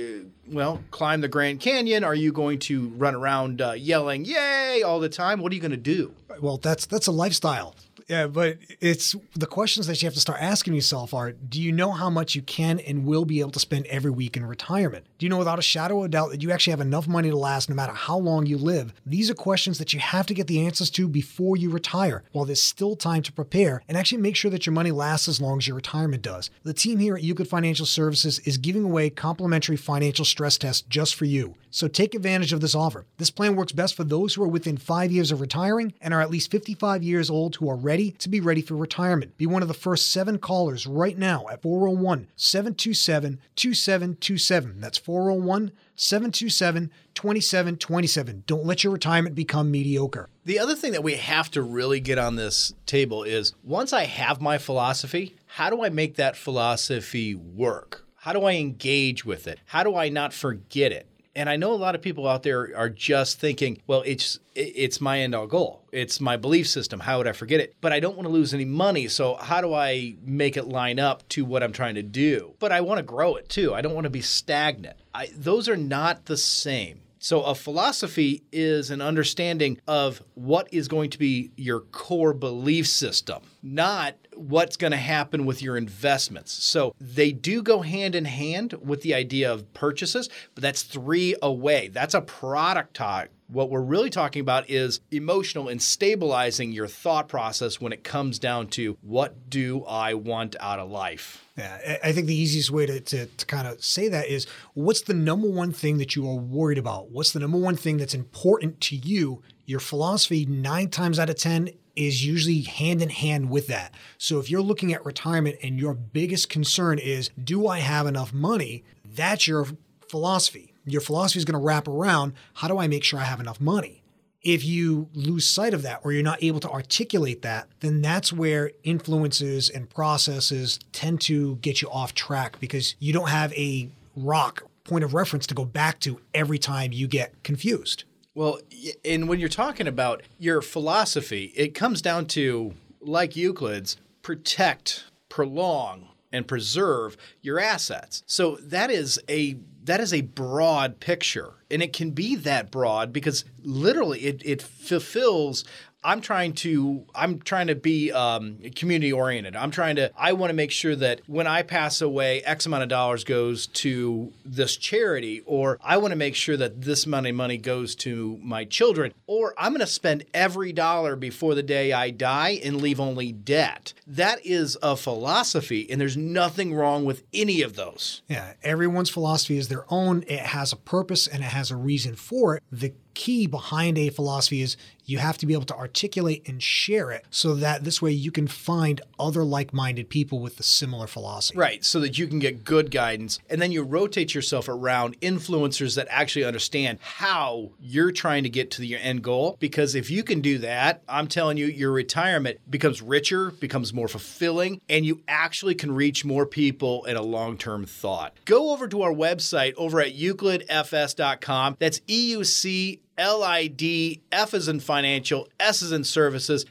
[0.47, 2.03] well climb the Grand Canyon?
[2.03, 5.41] Are you going to run around uh, yelling "Yay!" all the time?
[5.41, 6.15] What are you going to do?
[6.41, 7.75] Well, that's that's a lifestyle.
[8.09, 11.71] Yeah, but it's the questions that you have to start asking yourself are do you
[11.71, 15.05] know how much you can and will be able to spend every week in retirement?
[15.19, 17.29] Do you know without a shadow of a doubt that you actually have enough money
[17.29, 18.93] to last no matter how long you live?
[19.05, 22.45] These are questions that you have to get the answers to before you retire while
[22.45, 25.57] there's still time to prepare and actually make sure that your money lasts as long
[25.57, 26.49] as your retirement does.
[26.63, 31.15] The team here at Euclid Financial Services is giving away complimentary financial stress tests just
[31.15, 31.55] for you.
[31.69, 33.05] So take advantage of this offer.
[33.17, 36.21] This plan works best for those who are within five years of retiring and are
[36.21, 39.37] at least 55 years old who are ready to be ready for retirement.
[39.37, 44.79] Be one of the first seven callers right now at 401 727 2727.
[44.79, 48.43] That's 401 727 2727.
[48.45, 50.29] Don't let your retirement become mediocre.
[50.45, 54.03] The other thing that we have to really get on this table is once I
[54.03, 58.05] have my philosophy, how do I make that philosophy work?
[58.17, 59.57] How do I engage with it?
[59.65, 61.07] How do I not forget it?
[61.35, 64.99] And I know a lot of people out there are just thinking, well, it's it's
[64.99, 65.85] my end all goal.
[65.91, 66.99] It's my belief system.
[66.99, 67.75] How would I forget it?
[67.81, 69.07] But I don't want to lose any money.
[69.07, 72.55] So how do I make it line up to what I'm trying to do?
[72.59, 73.73] But I want to grow it too.
[73.73, 74.97] I don't want to be stagnant.
[75.13, 77.01] I, those are not the same.
[77.21, 82.87] So, a philosophy is an understanding of what is going to be your core belief
[82.87, 86.53] system, not what's going to happen with your investments.
[86.53, 91.35] So, they do go hand in hand with the idea of purchases, but that's three
[91.41, 91.89] away.
[91.89, 93.27] That's a product talk.
[93.51, 98.37] What we're really talking about is emotional and stabilizing your thought process when it comes
[98.37, 101.43] down to what do I want out of life?
[101.57, 104.45] Yeah, I think the easiest way to, to, to kind of say that is
[104.75, 107.09] what's the number one thing that you are worried about?
[107.09, 109.41] What's the number one thing that's important to you?
[109.65, 113.95] Your philosophy, nine times out of 10, is usually hand in hand with that.
[114.19, 118.31] So if you're looking at retirement and your biggest concern is, do I have enough
[118.31, 118.83] money?
[119.03, 119.65] That's your
[120.07, 120.68] philosophy.
[120.89, 123.59] Your philosophy is going to wrap around, how do I make sure I have enough
[123.59, 124.03] money?
[124.41, 128.31] If you lose sight of that or you're not able to articulate that, then that's
[128.31, 133.89] where influences and processes tend to get you off track because you don't have a
[134.15, 138.05] rock point of reference to go back to every time you get confused.
[138.33, 138.59] Well,
[139.03, 146.07] and when you're talking about your philosophy, it comes down to, like Euclid's, protect, prolong,
[146.31, 148.23] and preserve your assets.
[148.25, 149.57] So that is a
[149.89, 154.61] that is a broad picture, and it can be that broad because literally it it
[154.61, 155.63] fulfills.
[156.03, 159.55] I'm trying to I'm trying to be um, community oriented.
[159.55, 162.83] I'm trying to I want to make sure that when I pass away, X amount
[162.83, 167.31] of dollars goes to this charity, or I want to make sure that this money
[167.31, 171.91] money goes to my children, or I'm going to spend every dollar before the day
[171.91, 173.93] I die and leave only debt.
[174.07, 178.21] That is a philosophy, and there's nothing wrong with any of those.
[178.29, 180.23] Yeah, everyone's philosophy is their own.
[180.27, 182.63] It has a purpose and it has a reason for it.
[182.71, 184.77] The key behind a philosophy is
[185.09, 188.31] you have to be able to articulate and share it so that this way you
[188.31, 191.57] can find other like minded people with a similar philosophy.
[191.57, 193.39] Right, so that you can get good guidance.
[193.49, 198.69] And then you rotate yourself around influencers that actually understand how you're trying to get
[198.71, 199.57] to your end goal.
[199.59, 204.07] Because if you can do that, I'm telling you, your retirement becomes richer, becomes more
[204.07, 208.35] fulfilling, and you actually can reach more people in a long term thought.
[208.45, 211.77] Go over to our website over at euclidfs.com.
[211.79, 216.65] That's E U C L I D F is in financial, S is in services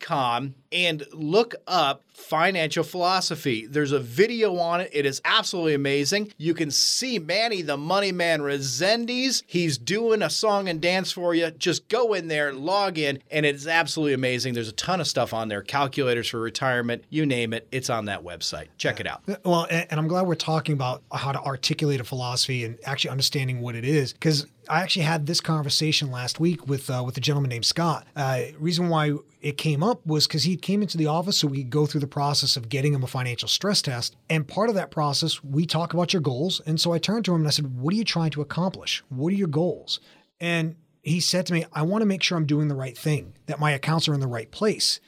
[0.00, 3.66] com and look up financial philosophy.
[3.66, 4.90] There's a video on it.
[4.92, 6.32] It is absolutely amazing.
[6.36, 9.42] You can see Manny the Money Man Resendiz.
[9.46, 11.50] He's doing a song and dance for you.
[11.50, 14.54] Just go in there, log in, and it's absolutely amazing.
[14.54, 15.62] There's a ton of stuff on there.
[15.62, 17.66] Calculators for retirement, you name it.
[17.72, 18.68] It's on that website.
[18.78, 19.22] Check it out.
[19.44, 23.10] Well, and, and I'm glad we're talking about how to articulate a philosophy and actually
[23.10, 27.16] understanding what it is because I actually had this conversation last week with uh, with
[27.16, 28.06] a gentleman named Scott.
[28.14, 31.58] Uh, reason why it came up was because he came into the office so we
[31.58, 34.16] could go through the process of getting him a financial stress test.
[34.30, 36.62] And part of that process, we talk about your goals.
[36.64, 39.04] And so I turned to him and I said, What are you trying to accomplish?
[39.10, 40.00] What are your goals?
[40.40, 43.34] And he said to me, I want to make sure I'm doing the right thing,
[43.46, 44.98] that my accounts are in the right place.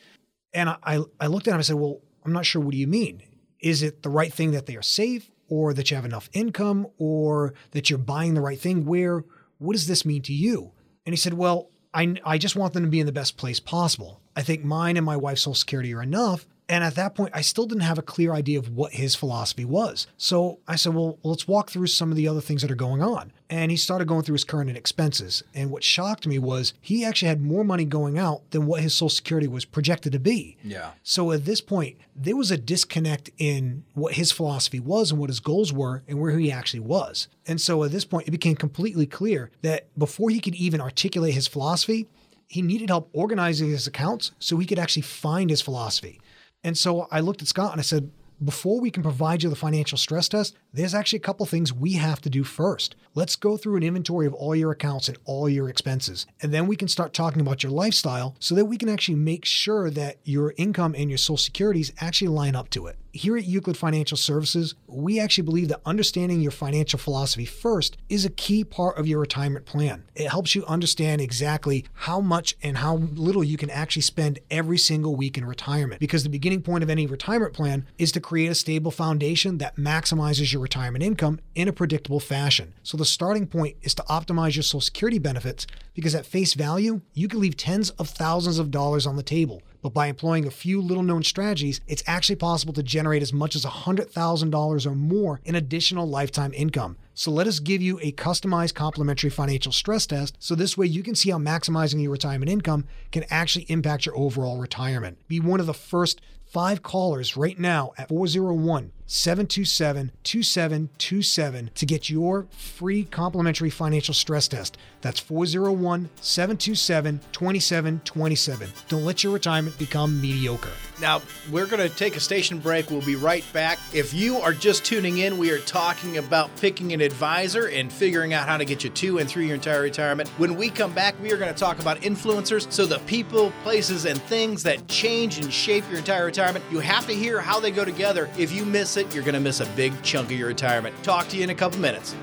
[0.53, 2.61] And I, I looked at him and I said, Well, I'm not sure.
[2.61, 3.23] What do you mean?
[3.59, 6.89] Is it the right thing that they are safe or that you have enough income
[6.99, 8.85] or that you're buying the right thing?
[8.85, 9.25] Where,
[9.57, 10.73] what does this mean to you?
[11.07, 13.59] And he said, Well, I, I just want them to be in the best place
[13.59, 14.22] possible.
[14.37, 16.47] I think mine and my wife's Social Security are enough.
[16.69, 19.65] And at that point, I still didn't have a clear idea of what his philosophy
[19.65, 20.07] was.
[20.17, 23.03] So I said, well, let's walk through some of the other things that are going
[23.03, 23.33] on.
[23.51, 25.43] And he started going through his current expenses.
[25.55, 28.95] And what shocked me was he actually had more money going out than what his
[28.95, 30.57] Social Security was projected to be.
[30.65, 30.93] Yeah.
[31.03, 35.29] So at this point, there was a disconnect in what his philosophy was and what
[35.29, 37.29] his goals were and where he actually was.
[37.47, 41.35] And so at this point, it became completely clear that before he could even articulate
[41.35, 42.07] his philosophy,
[42.53, 46.21] he needed help organizing his accounts so he could actually find his philosophy.
[46.63, 48.11] And so I looked at Scott and I said,
[48.45, 51.95] before we can provide you the financial stress test, there's actually a couple things we
[51.95, 52.95] have to do first.
[53.15, 56.27] Let's go through an inventory of all your accounts and all your expenses.
[56.43, 59.47] And then we can start talking about your lifestyle so that we can actually make
[59.47, 62.99] sure that your income and your social securities actually line up to it.
[63.15, 68.25] Here at Euclid Financial Services, we actually believe that understanding your financial philosophy first is
[68.25, 70.05] a key part of your retirement plan.
[70.15, 74.79] It helps you understand exactly how much and how little you can actually spend every
[74.79, 76.01] single week in retirement.
[76.01, 79.77] Because the beginning point of any retirement plan is to create a stable foundation that
[79.77, 82.73] maximizes your retirement income in a predictable fashion.
[82.83, 87.03] So the starting point is to optimize your Social Security benefits because at face value,
[87.13, 89.61] you can leave tens of thousands of dollars on the table.
[89.83, 93.57] But by employing a few little known strategies, it's actually possible to generate as much
[93.57, 96.97] as $100,000 or more in additional lifetime income.
[97.15, 101.03] So let us give you a customized complimentary financial stress test so this way you
[101.03, 105.19] can see how maximizing your retirement income can actually impact your overall retirement.
[105.29, 112.09] Be one of the first five callers right now at 401 727 2727 to get
[112.09, 114.79] your free complimentary financial stress test.
[115.03, 118.71] That's 401 727 2727.
[118.89, 120.71] Don't let your retirement become mediocre.
[120.99, 122.91] Now, we're going to take a station break.
[122.91, 123.79] We'll be right back.
[123.93, 128.33] If you are just tuning in, we are talking about picking an advisor and figuring
[128.33, 130.31] out how to get you to and through your entire retirement.
[130.39, 132.71] When we come back, we are going to talk about influencers.
[132.73, 136.65] So, the people, places, and things that change and shape your entire retirement.
[136.71, 138.31] You have to hear how they go together.
[138.39, 140.95] If you miss it, you're going to miss a big chunk of your retirement.
[141.03, 142.15] Talk to you in a couple minutes.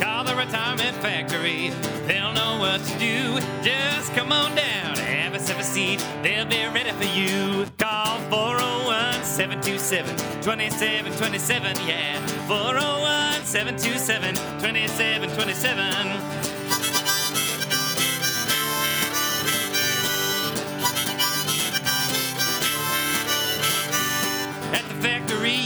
[0.00, 1.70] Call the retirement factory.
[2.06, 3.38] They'll know what to do.
[3.62, 6.04] Just come on down, have a sip of seat.
[6.22, 7.66] They'll be ready for you.
[7.78, 11.76] Call 401 727 2727.
[11.86, 16.47] Yeah, 401 727 2727.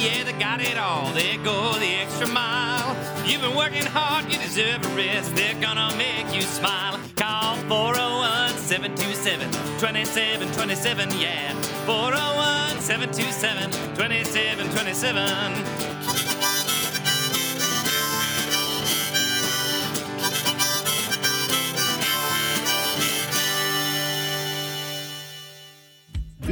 [0.02, 1.12] Yeah, they got it all.
[1.12, 2.96] They go the extra mile.
[3.24, 5.34] You've been working hard, you deserve a rest.
[5.36, 6.98] They're gonna make you smile.
[7.16, 11.10] Call 401 727 2727.
[11.20, 11.54] Yeah,
[11.86, 15.81] 401 727 2727.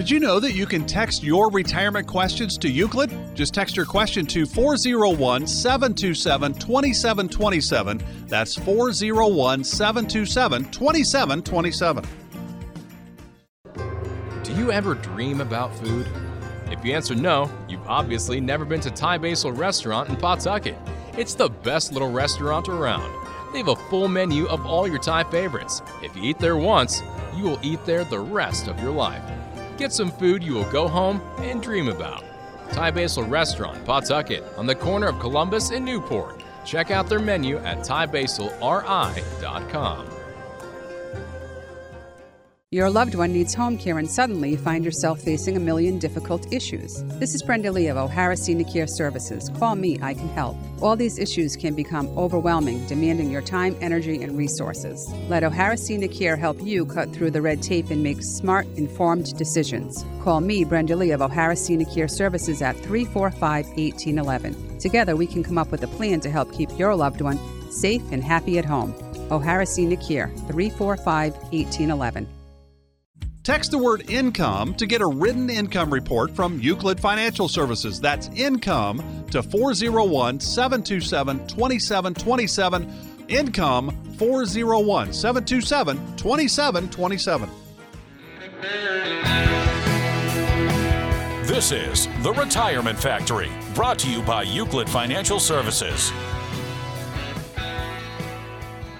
[0.01, 3.13] Did you know that you can text your retirement questions to Euclid?
[3.35, 8.03] Just text your question to 401 727 2727.
[8.27, 12.05] That's 401 727 2727.
[14.43, 16.09] Do you ever dream about food?
[16.71, 20.79] If you answer no, you've obviously never been to Thai Basil Restaurant in Pawtucket.
[21.19, 23.13] It's the best little restaurant around.
[23.53, 25.83] They have a full menu of all your Thai favorites.
[26.03, 27.03] If you eat there once,
[27.37, 29.40] you will eat there the rest of your life.
[29.81, 32.23] Get some food you will go home and dream about.
[32.71, 36.43] Thai Basil Restaurant, Pawtucket, on the corner of Columbus and Newport.
[36.67, 40.20] Check out their menu at thaibasilri.com.
[42.73, 46.47] Your loved one needs home care and suddenly you find yourself facing a million difficult
[46.53, 47.03] issues.
[47.19, 49.51] This is Brenda Lee of O'Hara Senior Care Services.
[49.59, 50.57] Call me, I can help.
[50.81, 55.05] All these issues can become overwhelming, demanding your time, energy, and resources.
[55.29, 59.37] Let O'Hara Senior Care help you cut through the red tape and make smart, informed
[59.37, 60.05] decisions.
[60.23, 64.79] Call me, Brenda Lee of O'Hara Senior Care Services at 345 1811.
[64.79, 67.41] Together, we can come up with a plan to help keep your loved one
[67.73, 68.95] safe and happy at home.
[69.33, 72.40] O'Hara Senior Care, 345 1811.
[73.51, 78.01] Text the word income to get a written income report from Euclid Financial Services.
[78.01, 87.51] That's income to 401 727 2727 Income 401 727 2727.
[91.49, 96.13] This is The Retirement Factory, brought to you by Euclid Financial Services.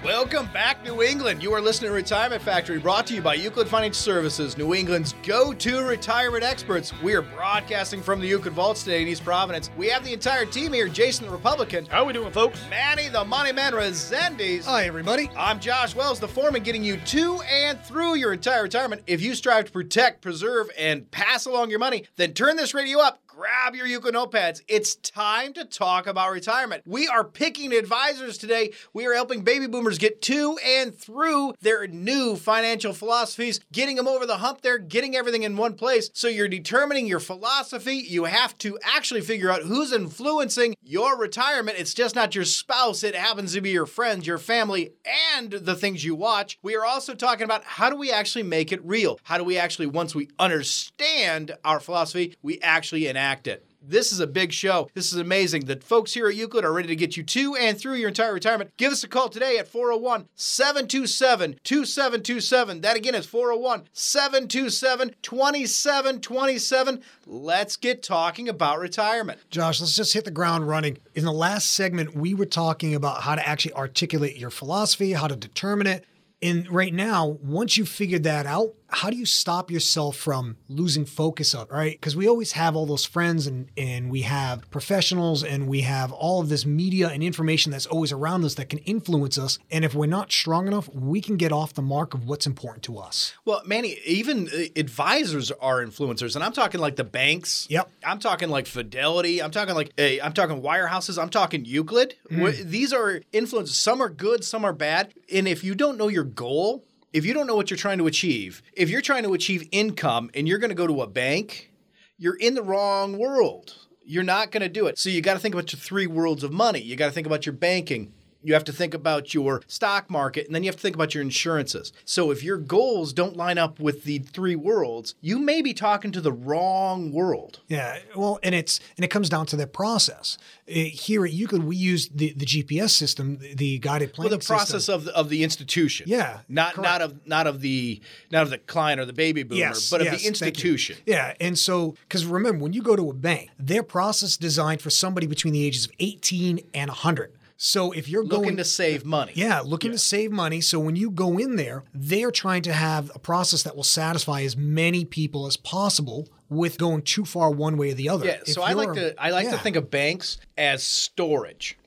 [0.03, 1.43] Welcome back, New England.
[1.43, 5.13] You are listening to Retirement Factory, brought to you by Euclid Financial Services, New England's
[5.21, 6.91] go to retirement experts.
[7.03, 9.69] We are broadcasting from the Euclid Vaults today in East Providence.
[9.77, 11.85] We have the entire team here Jason the Republican.
[11.85, 12.59] How are we doing, folks?
[12.67, 14.65] Manny the Money Man Resendes.
[14.65, 15.29] Hi, everybody.
[15.37, 19.03] I'm Josh Wells, the foreman, getting you to and through your entire retirement.
[19.05, 22.97] If you strive to protect, preserve, and pass along your money, then turn this radio
[22.97, 23.19] up.
[23.41, 24.61] Grab your Euclid notepads.
[24.67, 26.83] It's time to talk about retirement.
[26.85, 28.71] We are picking advisors today.
[28.93, 34.07] We are helping baby boomers get to and through their new financial philosophies, getting them
[34.07, 36.11] over the hump there, getting everything in one place.
[36.13, 37.95] So you're determining your philosophy.
[37.95, 41.79] You have to actually figure out who's influencing your retirement.
[41.79, 44.91] It's just not your spouse, it happens to be your friends, your family,
[45.35, 46.59] and the things you watch.
[46.61, 49.19] We are also talking about how do we actually make it real?
[49.23, 53.65] How do we actually, once we understand our philosophy, we actually enact it?
[53.83, 54.89] This is a big show.
[54.93, 55.65] This is amazing.
[55.65, 58.33] The folks here at Euclid are ready to get you to and through your entire
[58.33, 58.69] retirement.
[58.77, 62.81] Give us a call today at 401 727 2727.
[62.81, 67.01] That again is 401 727 2727.
[67.25, 69.39] Let's get talking about retirement.
[69.49, 70.99] Josh, let's just hit the ground running.
[71.15, 75.27] In the last segment, we were talking about how to actually articulate your philosophy, how
[75.27, 76.05] to determine it.
[76.43, 81.05] And right now, once you've figured that out, how do you stop yourself from losing
[81.05, 81.93] focus of right?
[81.93, 86.11] Because we always have all those friends and and we have professionals and we have
[86.11, 89.59] all of this media and information that's always around us that can influence us.
[89.71, 92.83] And if we're not strong enough, we can get off the mark of what's important
[92.83, 93.33] to us.
[93.45, 97.67] Well, Manny, even uh, advisors are influencers, and I'm talking like the banks.
[97.69, 97.89] Yep.
[98.05, 99.41] I'm talking like Fidelity.
[99.41, 101.21] I'm talking like hey, I'm talking wirehouses.
[101.21, 102.15] I'm talking Euclid.
[102.31, 103.69] Wh- These are influencers.
[103.69, 105.13] Some are good, some are bad.
[105.31, 106.83] And if you don't know your goal,
[107.13, 110.29] if you don't know what you're trying to achieve, if you're trying to achieve income
[110.33, 111.71] and you're going to go to a bank,
[112.17, 113.75] you're in the wrong world.
[114.03, 114.97] You're not going to do it.
[114.97, 116.79] So you got to think about your three worlds of money.
[116.79, 118.13] You got to think about your banking.
[118.43, 121.13] You have to think about your stock market and then you have to think about
[121.13, 121.93] your insurances.
[122.05, 126.11] So if your goals don't line up with the three worlds, you may be talking
[126.13, 127.59] to the wrong world.
[127.67, 130.37] Yeah, well, and it's and it comes down to their process.
[130.69, 134.37] Uh, Here at Euclid, we use the, the GPS system, the- the guided Well, the
[134.39, 134.95] process system.
[134.95, 136.05] of the, of the institution.
[136.09, 136.89] Yeah, Not correct.
[136.89, 140.01] not of not of the not of the client or the baby boomer, Yes, but
[140.01, 140.97] of yes, the institution.
[141.05, 144.89] Yeah, and so because remember, when you go to a bank, their process designed for
[144.89, 147.33] somebody between the ages of 18 and 100.
[147.63, 149.33] So if you're Looking going to save money.
[149.35, 150.61] Yeah, looking to save money.
[150.61, 154.41] So when you go in there, they're trying to have a process that will satisfy
[154.41, 158.25] as many people as possible with going too far one way or the other.
[158.25, 159.57] Yeah, If so I like to I like to yeah.
[159.57, 159.61] Mm.
[159.61, 161.77] think of banks as storage.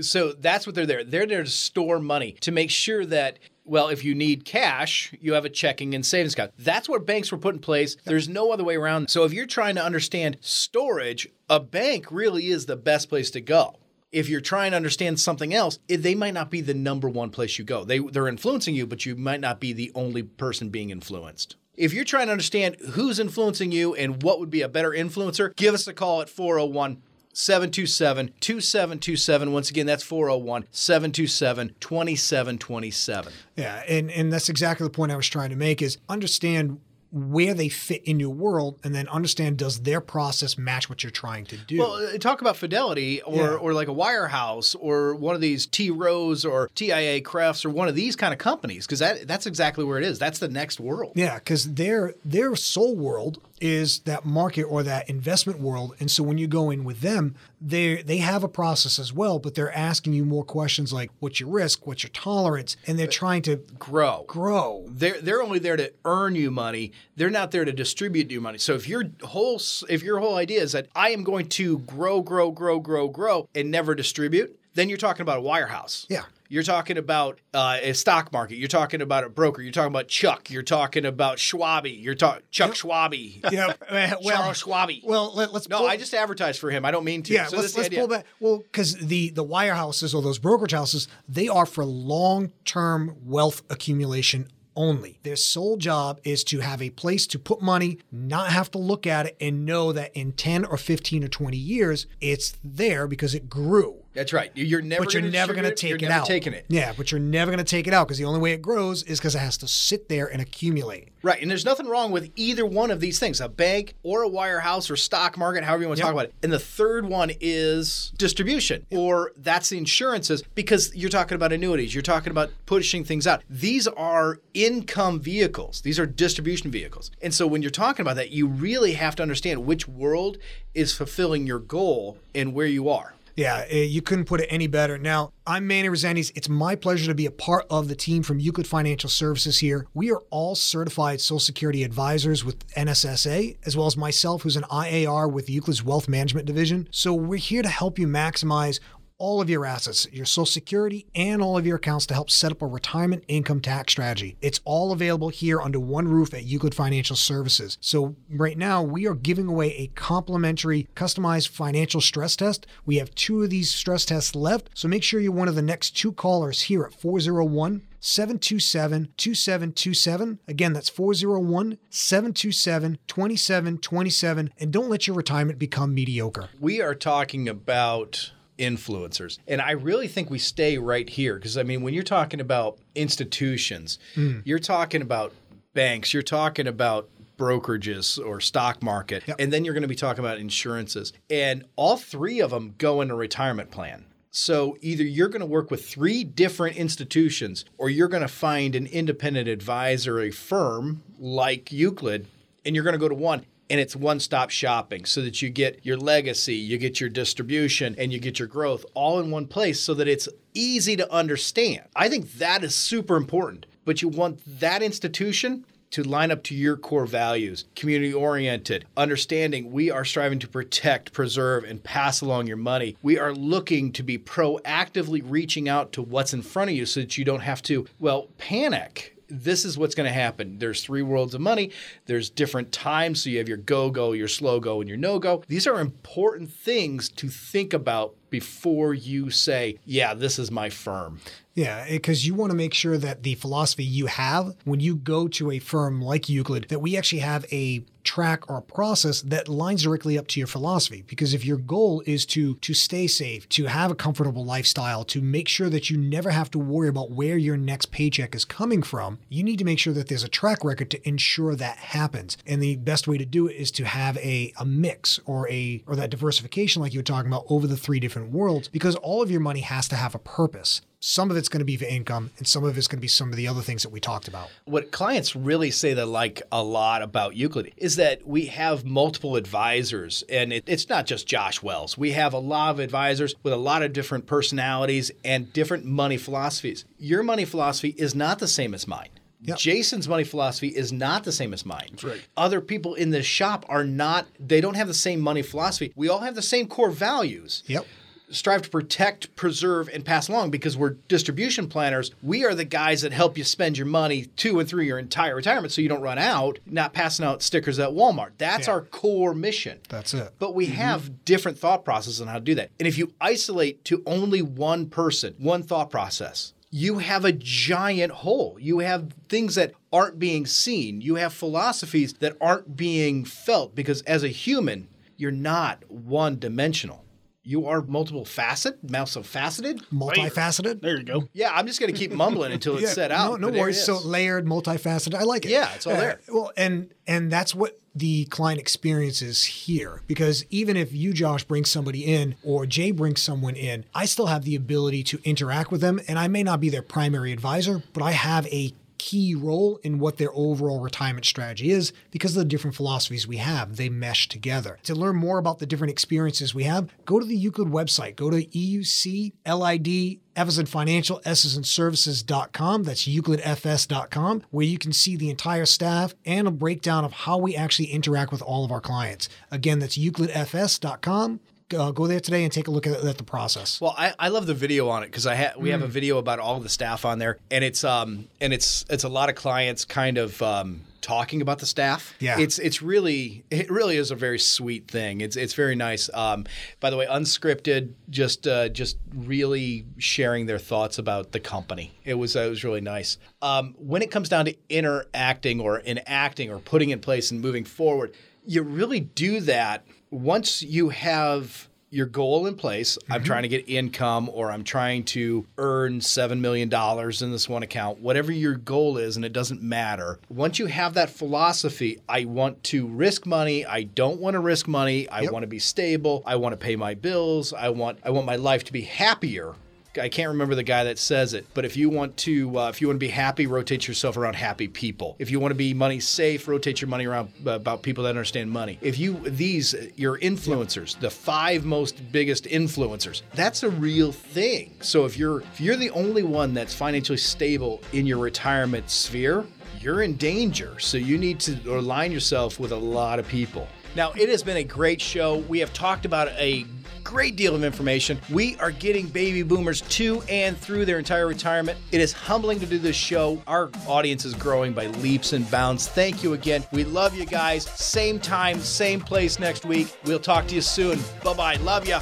[0.00, 1.04] So that's what they're there.
[1.04, 5.34] They're there to store money to make sure that well, if you need cash, you
[5.34, 6.54] have a checking and savings account.
[6.58, 7.96] That's what banks were put in place.
[8.04, 9.10] There's no other way around.
[9.10, 13.40] So if you're trying to understand storage, a bank really is the best place to
[13.40, 13.76] go.
[14.12, 17.58] If you're trying to understand something else, they might not be the number one place
[17.58, 17.84] you go.
[17.84, 21.56] They they're influencing you, but you might not be the only person being influenced.
[21.76, 25.54] If you're trying to understand who's influencing you and what would be a better influencer,
[25.56, 27.00] give us a call at 401
[27.32, 29.52] 727 2727.
[29.52, 33.32] Once again, that's 401 727 2727.
[33.56, 36.80] Yeah, and and that's exactly the point I was trying to make is understand
[37.12, 41.10] where they fit in your world and then understand does their process match what you're
[41.10, 41.78] trying to do.
[41.78, 43.48] Well, uh, talk about Fidelity or, Yeah.
[43.54, 47.88] or like a Wirehouse or one of these T Rowes or TIAA CREFs or one
[47.88, 50.18] of these kind of companies because that, that's exactly where it is.
[50.20, 51.12] That's the next world.
[51.16, 56.22] Yeah, because their their soul world is that market or that investment world, and so
[56.22, 59.76] when you go in with them, they they have a process as well, but they're
[59.76, 61.86] asking you more questions like, "What's your risk?
[61.86, 64.24] What's your tolerance?" And they're trying to Grow.
[64.26, 64.86] grow.
[64.88, 66.92] They're they're only there to earn you money.
[67.16, 68.58] They're not there to distribute you money.
[68.58, 72.22] So if your whole if your whole idea is that I am going to grow,
[72.22, 76.06] grow, grow, grow, grow, and never distribute, then you're talking about a wirehouse.
[76.08, 76.24] Yeah.
[76.50, 78.56] You're talking about uh, a stock market.
[78.56, 79.62] You're talking about a broker.
[79.62, 80.50] You're talking about Chuck.
[80.50, 82.02] You're talking about Schwabi.
[82.02, 83.40] You're talking Chuck Schwabi.
[83.50, 85.04] Yeah, well, Charles Schwabi.
[85.04, 86.84] Well, let, us no, I just advertised for him.
[86.84, 87.32] I don't mean to.
[87.32, 88.26] Yeah, So let's, let's pull back.
[88.40, 93.62] Well, because the the wirehouses or those brokerage houses, they are for long term wealth
[93.70, 95.18] accumulation only.
[95.22, 99.06] Their sole job is to have a place to put money, not have to look
[99.06, 103.34] at it, and know that in 10 or 15 or 20 years, it's there because
[103.34, 104.04] it grew.
[104.12, 104.50] That's right.
[104.54, 105.04] You're never.
[105.04, 106.26] but you're gonna never going to take it never out.
[106.26, 106.66] Taking it.
[106.68, 109.02] Yeah, but you're never going to take it out because the only way it grows
[109.04, 111.08] is because it has to sit there and accumulate.
[111.22, 114.28] Right, and there's nothing wrong with either one of these things, a bank or a
[114.28, 116.06] wirehouse or stock market, however you want to Yep.
[116.06, 116.34] talk about it.
[116.42, 121.94] And the third one is distribution, or that's the insurances, because you're talking about annuities,
[121.94, 123.42] you're talking about pushing things out.
[123.50, 127.10] These are income vehicles, these are distribution vehicles.
[127.22, 130.38] And so when you're talking about that, you really have to understand which world
[130.74, 133.14] is fulfilling your goal and where you are.
[133.36, 134.98] Yeah, eh, you couldn't put it any better.
[134.98, 136.32] Now, I'm Manny Rosendes.
[136.34, 139.86] It's my pleasure to be a part of the team from Euclid Financial Services here.
[139.94, 144.64] We are all certified Social Security advisors with NSSA, as well as myself, who's an
[144.64, 146.88] IAR with Euclid's Wealth Management Division.
[146.90, 148.80] So we're here to help you maximize
[149.20, 152.50] all of your assets, your Social Security, and all of your accounts to help set
[152.50, 154.36] up a retirement income tax strategy.
[154.40, 157.76] It's all available here under one roof at Euclid Financial Services.
[157.80, 162.66] So, right now, we are giving away a complimentary customized financial stress test.
[162.86, 164.70] We have two of these stress tests left.
[164.74, 170.38] So, make sure you're one of the next two callers here at 401 727 2727.
[170.48, 174.50] Again, that's 401 727 2727.
[174.58, 176.48] And don't let your retirement become mediocre.
[176.58, 179.38] we are talking about influencers.
[179.48, 182.78] And I really think we stay right here because, I mean, when you're talking about
[182.94, 184.42] institutions, mm.
[184.44, 185.32] you're talking about
[185.74, 187.08] banks, you're talking about
[187.38, 191.12] brokerages or stock market, and then you're going to be talking about insurances.
[191.30, 194.04] And all three of them go in a retirement plan.
[194.30, 198.76] So either you're going to work with three different institutions or you're going to find
[198.76, 202.28] an independent advisory firm like Euclid
[202.64, 205.48] and you're going to go to one and it's one stop shopping so that you
[205.48, 209.46] get your legacy, you get your distribution, and you get your growth all in one
[209.46, 211.84] place so that it's easy to understand.
[211.94, 216.54] I think that is super important, but you want that institution to line up to
[216.54, 222.46] your core values community oriented, understanding we are striving to protect, preserve, and pass along
[222.46, 222.96] your money.
[223.02, 227.00] We are looking to be proactively reaching out to what's in front of you so
[227.00, 230.58] that you don't have to, well, panic this is what's going to happen.
[230.58, 231.70] There's three worlds of money.
[232.06, 233.22] There's different times.
[233.22, 235.42] So you have your go go, your slow go, and your no go.
[235.48, 241.20] These are important things to think about before you say, yeah, this is my firm.
[241.54, 244.96] Yeah, eh, because you want to make sure that the philosophy you have when you
[244.96, 249.20] go to a firm like Euclid, that we actually have a track or a process
[249.22, 251.04] that lines directly up to your philosophy.
[251.06, 255.20] Because if your goal is to to stay safe, to have a comfortable lifestyle, to
[255.20, 258.82] make sure that you never have to worry about where your next paycheck is coming
[258.82, 262.38] from, you need to make sure that there's a track record to ensure that happens.
[262.46, 265.82] And the best way to do it is to have a, a mix or a
[265.86, 269.22] or that diversification like you were talking about over the three different worlds, because all
[269.22, 270.82] of your money has to have a purpose.
[271.02, 273.08] Some of it's going to be for income, and some of it's going to be
[273.08, 274.50] some of the other things that we talked about.
[274.66, 279.36] What clients really say they like a lot about Euclid is that we have multiple
[279.36, 281.96] advisors, and it, it's not just Josh Wells.
[281.96, 286.18] We have a lot of advisors with a lot of different personalities and different money
[286.18, 286.84] philosophies.
[286.98, 289.08] Your money philosophy is not the same as mine.
[289.42, 291.88] Jason's money philosophy is not the same as mine.
[291.92, 292.20] That's right.
[292.36, 295.92] Other people in this shop are not, they don't have the same money philosophy.
[295.96, 297.86] We all have the same core values Yep.
[298.30, 302.10] Strive to protect, preserve, and pass along because we're distribution planners.
[302.22, 305.34] We are the guys that help you spend your money to and through your entire
[305.34, 308.30] retirement so you don't run out, not passing out stickers at Walmart.
[308.38, 308.74] That's Yeah.
[308.74, 309.78] our core mission.
[309.88, 310.32] That's it.
[310.38, 310.74] But we mm-hmm.
[310.74, 312.70] have different thought processes on how to do that.
[312.78, 318.12] And if you isolate to only one person, one thought process, you have a giant
[318.12, 318.56] hole.
[318.60, 321.00] You have things that aren't being seen.
[321.00, 327.04] You have philosophies that aren't being felt because as a human, you're not one dimensional.
[327.50, 329.82] You are multiple facet, multifaceted.
[329.92, 330.80] Multifaceted.
[330.82, 331.28] There you go.
[331.32, 333.40] Yeah, I'm just going to keep mumbling until it's Yeah, set out.
[333.40, 333.84] No, no worries.
[333.84, 334.04] So is.
[334.04, 335.16] layered, multifaceted.
[335.16, 335.50] I like it.
[335.50, 336.20] Yeah, it's all uh, there.
[336.28, 340.02] Well, and and that's what the client experiences here.
[340.06, 344.26] Because even if you, Josh, bring somebody in or Jay brings someone in, I still
[344.26, 347.82] have the ability to interact with them, and I may not be their primary advisor,
[347.92, 352.40] but I have a key role in what their overall retirement strategy is because of
[352.40, 353.76] the different philosophies we have.
[353.76, 354.78] They mesh together.
[354.82, 358.14] To learn more about the different experiences we have, go to the Euclid website.
[358.14, 362.84] Go to EUCLID F as in financial, S as in services.com.
[362.84, 367.56] That's euclidfs.com, where you can see the entire staff and a breakdown of how we
[367.56, 369.28] actually interact with all of our clients.
[369.50, 371.40] Again, that's euclidfs.com.
[371.72, 373.80] Uh, go there today and take a look at, at the process.
[373.80, 375.72] Well, I, I love the video on it because I ha- we Mm.
[375.72, 379.04] have a video about all the staff on there, and it's um and it's it's
[379.04, 382.12] a lot of clients kind of um talking about the staff.
[382.18, 382.38] Yeah.
[382.38, 385.20] it's it's really it really is a very sweet thing.
[385.20, 386.10] It's it's very nice.
[386.12, 386.44] Um,
[386.80, 391.92] by the way, unscripted, just uh, just really sharing their thoughts about the company.
[392.04, 393.16] It was uh, it was really nice.
[393.42, 397.64] Um, when it comes down to interacting or enacting or putting in place and moving
[397.64, 398.12] forward,
[398.44, 402.96] you really do that once you have your goal in place.
[403.10, 403.26] I'm mm-hmm.
[403.26, 408.00] trying to get income or I'm trying to earn $7 million in this one account,
[408.00, 410.18] whatever your goal is, and it doesn't matter.
[410.28, 413.66] Once you have that philosophy, I want to risk money.
[413.66, 415.08] I don't want to risk money.
[415.08, 416.22] I want to be stable.
[416.24, 417.52] I want to pay my bills.
[417.52, 419.54] I want I want my life to be happier.
[419.98, 422.80] I can't remember the guy that says it, but if you want to, uh, if
[422.80, 425.16] you want to be happy, rotate yourself around happy people.
[425.18, 428.10] If you want to be money safe, rotate your money around uh, about people that
[428.10, 428.78] understand money.
[428.80, 434.76] If you these your influencers, the five most biggest influencers, that's a real thing.
[434.80, 439.44] So if you're if you're the only one that's financially stable in your retirement sphere,
[439.80, 440.78] you're in danger.
[440.78, 443.66] So you need to align yourself with a lot of people.
[443.96, 445.38] Now, it has been a great show.
[445.38, 446.64] We have talked about a
[447.00, 448.20] great deal of information.
[448.30, 451.78] We are getting baby boomers to and through their entire retirement.
[451.92, 453.42] It is humbling to do this show.
[453.46, 455.88] Our audience is growing by leaps and bounds.
[455.88, 456.64] Thank you again.
[456.72, 457.64] We love you guys.
[457.64, 459.96] Same time, same place next week.
[460.04, 460.98] We'll talk to you soon.
[461.24, 461.56] Bye bye.
[461.56, 462.00] Love ya.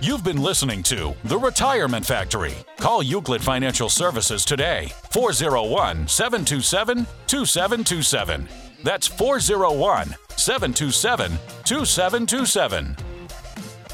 [0.00, 2.52] You've been listening to The Retirement Factory.
[2.76, 8.48] Call Euclid Financial Services today, 401 727 2727.
[8.82, 13.13] That's 401 727 2727.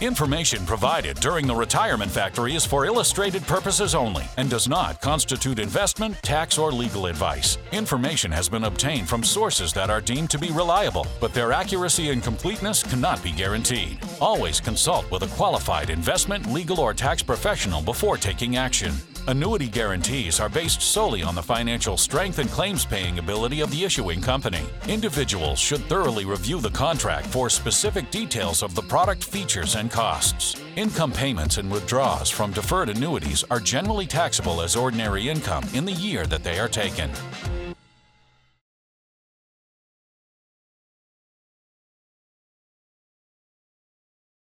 [0.00, 5.58] Information provided during the Retirement Factory is for illustrated purposes only and does not constitute
[5.58, 7.58] investment, tax, or legal advice.
[7.72, 12.08] Information has been obtained from sources that are deemed to be reliable, but their accuracy
[12.08, 13.98] and completeness cannot be guaranteed.
[14.22, 18.94] Always consult with a qualified investment, legal, or tax professional before taking action.
[19.28, 23.84] Annuity guarantees are based solely on the financial strength and claims paying ability of the
[23.84, 24.62] issuing company.
[24.88, 30.60] Individuals should thoroughly review the contract for specific details of the product features and costs.
[30.76, 35.92] Income payments and withdrawals from deferred annuities are generally taxable as ordinary income in the
[35.92, 37.10] year that they are taken.